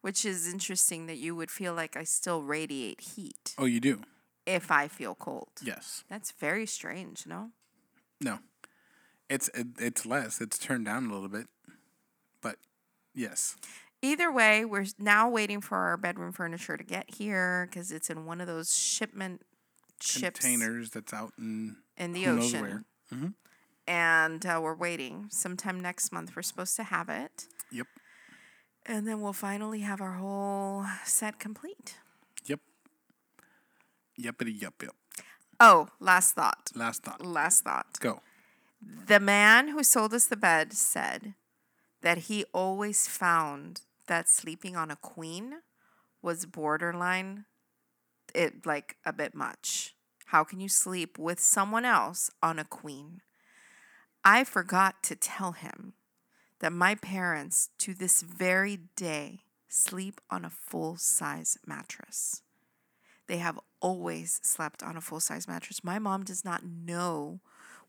[0.00, 4.00] Which is interesting that you would feel like I still radiate heat Oh, you do.
[4.46, 5.50] if I feel cold.
[5.62, 6.04] Yes.
[6.08, 7.50] That's very strange, no?
[8.20, 8.38] No.
[9.32, 10.42] It's it, it's less.
[10.42, 11.46] It's turned down a little bit.
[12.42, 12.56] But
[13.14, 13.56] yes.
[14.02, 18.26] Either way, we're now waiting for our bedroom furniture to get here because it's in
[18.26, 19.40] one of those shipment
[20.02, 22.84] ships Containers that's out in in the ocean.
[23.10, 23.32] Mhm.
[23.86, 25.28] And uh, we're waiting.
[25.30, 27.46] Sometime next month, we're supposed to have it.
[27.70, 27.86] Yep.
[28.84, 31.96] And then we'll finally have our whole set complete.
[32.44, 32.60] Yep.
[34.20, 34.96] Yuppity yup yup.
[35.58, 36.70] Oh, last thought.
[36.74, 37.24] Last thought.
[37.24, 37.98] Last thought.
[37.98, 38.20] Go.
[38.82, 41.34] The man who sold us the bed said
[42.00, 45.60] that he always found that sleeping on a queen
[46.20, 47.44] was borderline
[48.34, 49.94] it like a bit much.
[50.26, 53.20] How can you sleep with someone else on a queen?
[54.24, 55.94] I forgot to tell him
[56.60, 62.42] that my parents to this very day sleep on a full size mattress.
[63.26, 65.84] They have always slept on a full size mattress.
[65.84, 67.40] My mom does not know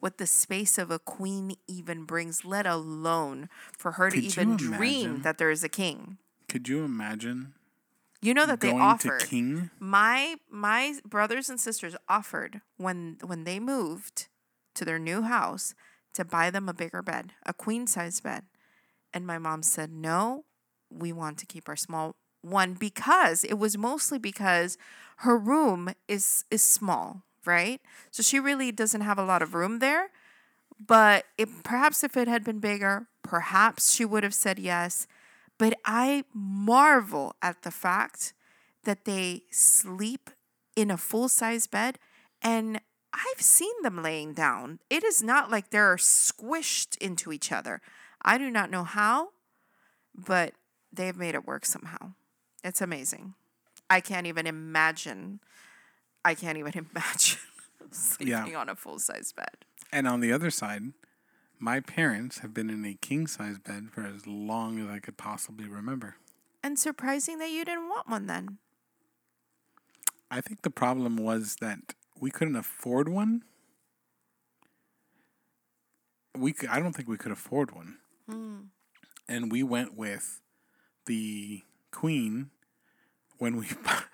[0.04, 4.42] what the space of a queen even brings, let alone for her to Could you
[4.42, 6.18] even dream that there is a king.
[6.50, 7.54] Could you imagine
[8.22, 9.70] You know that they offered to King?
[9.80, 14.28] my my brothers and sisters offered when when they moved
[14.76, 15.74] to their new house
[16.16, 18.44] to buy them a bigger bed, a queen size bed.
[19.14, 20.44] And my mom said, "No,
[20.92, 24.78] we want to keep our small one because it was mostly because
[25.24, 27.82] her room is is small, right?
[28.12, 30.10] So she really doesn't have a lot of room there.
[30.86, 35.08] But it, perhaps if it had been bigger, perhaps she would have said yes.
[35.58, 38.34] But I marvel at the fact
[38.84, 40.30] that they sleep
[40.76, 42.00] in a full size bed
[42.42, 42.82] and
[43.14, 44.80] I've seen them laying down.
[44.90, 47.80] It is not like they're squished into each other.
[48.24, 49.30] I do not know how,
[50.16, 50.54] but
[50.92, 52.14] they've made it work somehow.
[52.64, 53.36] It's amazing.
[53.90, 55.40] I can't even imagine.
[56.26, 57.40] I can't even imagine
[57.92, 59.50] sleeping on a full size bed.
[59.92, 60.94] And on the other side,
[61.60, 65.18] my parents have been in a king size bed for as long as I could
[65.18, 66.16] possibly remember.
[66.64, 68.58] And surprising that you didn't want one then.
[70.32, 73.44] I think the problem was that we couldn't afford one.
[76.36, 77.98] We could, I don't think we could afford one.
[78.28, 78.56] Hmm.
[79.28, 80.42] And we went with
[81.06, 81.62] the
[81.92, 82.50] queen
[83.38, 84.06] when we bought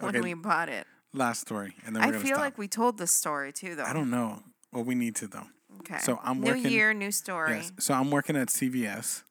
[0.00, 0.20] when Okay.
[0.20, 0.86] we bought it.
[1.12, 2.40] Last story and then we're I feel stop.
[2.40, 3.84] like we told this story too, though.
[3.84, 4.42] I don't know.
[4.72, 5.46] Well, we need to though.
[5.80, 5.98] Okay.
[5.98, 6.70] So I'm new working.
[6.70, 7.56] year, new story.
[7.56, 7.72] Yes.
[7.78, 9.22] So I'm working at CVS,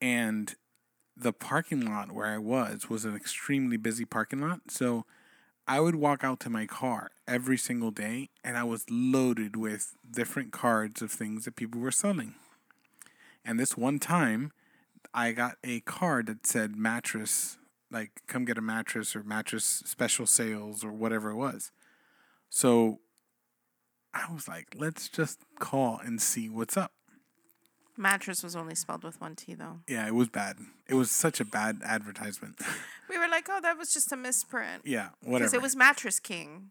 [0.00, 0.54] and
[1.16, 4.60] the parking lot where I was was an extremely busy parking lot.
[4.68, 5.04] So
[5.66, 9.94] I would walk out to my car every single day, and I was loaded with
[10.10, 12.34] different cards of things that people were selling.
[13.44, 14.52] And this one time,
[15.14, 17.58] I got a card that said mattress,
[17.92, 21.70] like come get a mattress or mattress special sales or whatever it was.
[22.48, 23.00] So
[24.14, 26.92] I was like, let's just call and see what's up.
[27.96, 29.80] Mattress was only spelled with one T though.
[29.88, 30.56] Yeah, it was bad.
[30.88, 32.56] It was such a bad advertisement.
[33.10, 34.82] We were like, oh, that was just a misprint.
[34.86, 35.56] yeah, Because whatever.
[35.56, 36.70] it was Mattress King,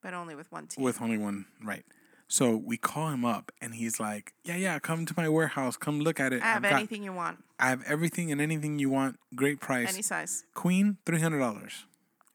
[0.00, 0.80] but only with one T.
[0.80, 1.84] with only one right.
[2.28, 5.76] So we call him up and he's like, "Yeah, yeah, come to my warehouse.
[5.76, 6.40] Come look at it.
[6.40, 9.18] I have I've got- anything you want, I have everything and anything you want.
[9.34, 9.92] Great price.
[9.94, 10.44] any size.
[10.54, 11.86] queen, three hundred dollars."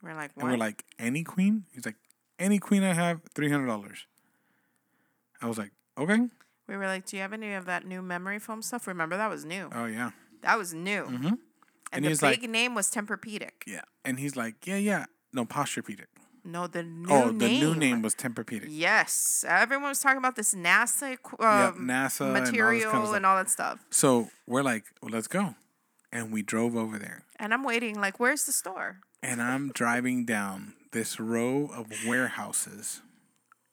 [0.02, 0.44] We're like, what?
[0.44, 1.98] And we're like, "Any queen?" He's like,
[2.40, 4.08] "Any queen I have, three hundred dollars."
[5.42, 6.30] I was like, "Okay."
[6.68, 8.88] we were like, do you have any of that new memory foam stuff?
[8.88, 9.70] Remember that was new.
[9.74, 10.12] Oh yeah,
[10.42, 11.04] That was new.
[11.06, 11.26] Mhm.
[11.26, 11.40] And,
[11.94, 13.64] And the big like- name was Tempur-Pedic.
[13.66, 13.84] yeah.
[14.04, 16.08] And he's like, "Yeah, yeah, no Posturepedic."
[16.48, 17.38] No, the new Oh, name.
[17.39, 18.68] the new name was Tempur-Pedic.
[18.70, 23.14] Yes, everyone was talking about this NASA Yeah, um, NASA and all material kind of
[23.14, 23.86] and all that stuff.
[23.89, 25.56] So we're like, well, let's go.
[26.12, 27.24] And we drove over there.
[27.38, 29.00] And I'm waiting, like, where's the store?
[29.22, 33.02] And I'm driving down this row of warehouses.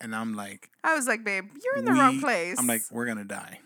[0.00, 2.56] And I'm like, I was like, babe, you're in the wrong place.
[2.58, 3.60] I'm like, we're going to die.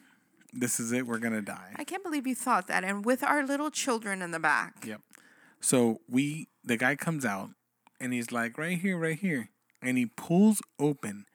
[0.52, 1.06] This is it.
[1.06, 1.72] We're going to die.
[1.76, 2.84] I can't believe you thought that.
[2.84, 4.84] And with our little children in the back.
[4.86, 5.00] Yep.
[5.60, 7.50] So we, the guy comes out
[8.00, 9.50] and he's like, right here, right here.
[9.82, 11.26] And he pulls open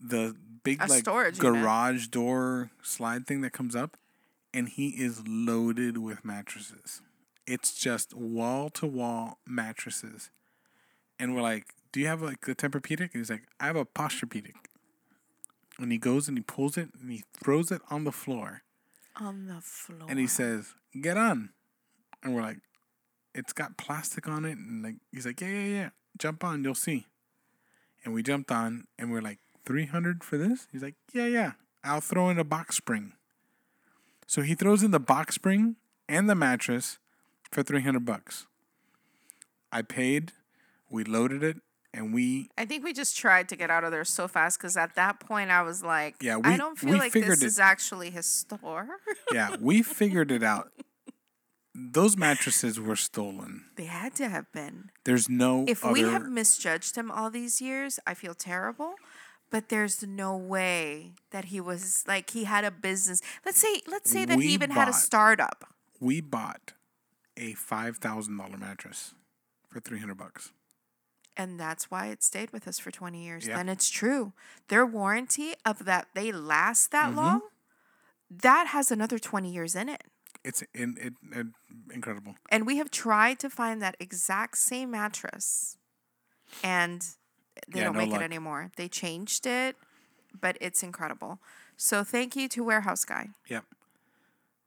[0.00, 1.62] the big A like storage unit.
[1.62, 3.96] garage door slide thing that comes up.
[4.54, 7.00] And he is loaded with mattresses.
[7.46, 10.30] It's just wall to wall mattresses.
[11.18, 13.00] And we're like, do you have like the Tempur-Pedic?
[13.00, 14.54] And he's like, I have a Posturepedic.
[15.78, 18.62] And he goes and he pulls it and he throws it on the floor.
[19.16, 20.06] On the floor.
[20.08, 21.50] And he says, "Get on,"
[22.22, 22.58] and we're like,
[23.34, 26.74] "It's got plastic on it," and like he's like, "Yeah, yeah, yeah, jump on, you'll
[26.74, 27.06] see."
[28.04, 31.52] And we jumped on, and we're like, 300 for this?" He's like, "Yeah, yeah,
[31.84, 33.12] I'll throw in a box spring."
[34.26, 35.76] So he throws in the box spring
[36.08, 36.98] and the mattress
[37.50, 38.46] for 300 bucks.
[39.70, 40.32] I paid,
[40.90, 41.58] we loaded it,
[41.94, 44.76] and we I think we just tried to get out of there so fast because
[44.76, 47.58] at that point I was like, Yeah, I we- don't feel like this it- is
[47.58, 48.88] actually his store.
[49.32, 50.72] yeah, we figured it out.
[51.90, 53.64] Those mattresses were stolen.
[53.76, 54.90] they had to have been.
[55.04, 58.94] There's no If other we have misjudged him all these years, I feel terrible.
[59.50, 63.20] But there's no way that he was like he had a business.
[63.44, 65.64] Let's say let's say that We he even had a startup.
[66.00, 66.72] we bought
[67.36, 69.14] a five thousand dollar mattress
[69.68, 70.52] for three hundred bucks.
[71.36, 73.46] And that's why it stayed with us for 20 years.
[73.46, 73.56] Yeah.
[73.56, 74.34] Then it's true.
[74.68, 77.16] Their warranty of that they last that Mm-hmm.
[77.16, 77.40] long,
[78.30, 80.04] that has another 20 years in it.
[80.44, 81.46] It's in it, it
[81.94, 82.34] incredible.
[82.50, 85.76] And we have tried to find that exact same mattress
[86.64, 87.00] and
[87.68, 88.20] they Yeah, don't no make luck.
[88.20, 88.70] it anymore.
[88.76, 89.76] They changed it,
[90.40, 91.38] but it's incredible.
[91.76, 93.28] So thank you to Warehouse Guy.
[93.48, 93.64] Yep.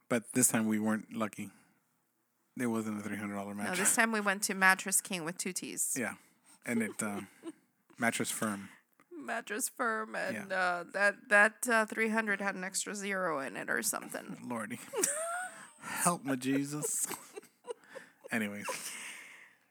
[0.08, 1.50] But this time we weren't lucky.
[2.56, 3.78] There wasn't a three hundred dollar mattress.
[3.78, 5.94] No, this time we went to Mattress King with two T's.
[5.98, 6.14] yeah,
[6.64, 7.20] and it uh,
[7.98, 8.70] mattress firm.
[9.18, 13.82] Mattress Firm, and uh, that that uh, 300 had an extra zero in it or
[13.82, 14.36] something.
[14.48, 14.78] Lordy,
[15.86, 17.06] help me, Jesus.
[18.32, 18.66] Anyways,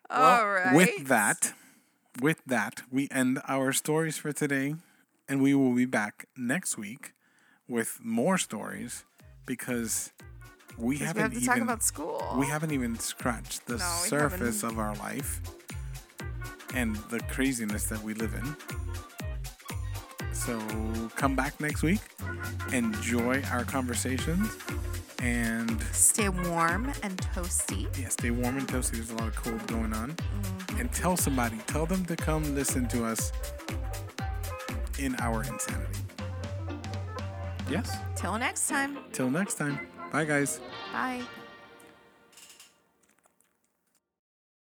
[0.10, 0.76] All right.
[0.76, 1.54] with that,
[2.22, 4.76] with that, we end our stories for today,
[5.28, 7.14] and we will be back next week
[7.68, 9.04] with more stories
[9.46, 10.12] because
[10.78, 12.36] we haven't we even about school.
[12.38, 15.42] we haven't even scratched the No, surface of our life
[16.74, 18.56] and the craziness that we live in.
[20.34, 20.60] So
[21.16, 22.02] come back next week,
[22.72, 24.50] enjoy our conversations,
[25.26, 27.88] and Stay warm and toasty.
[27.98, 28.92] yeah, stay warm and toasty.
[28.92, 30.12] There's a lot of cold going on.
[30.12, 30.80] Mm-hmm.
[30.80, 33.32] And tell somebody, tell them to come listen to us
[35.00, 36.00] in our insanity.
[37.70, 37.98] Yes?
[38.16, 39.00] Till next time.
[39.12, 39.80] Till next time.
[40.12, 40.60] Bye, guys.
[40.94, 41.24] Bye.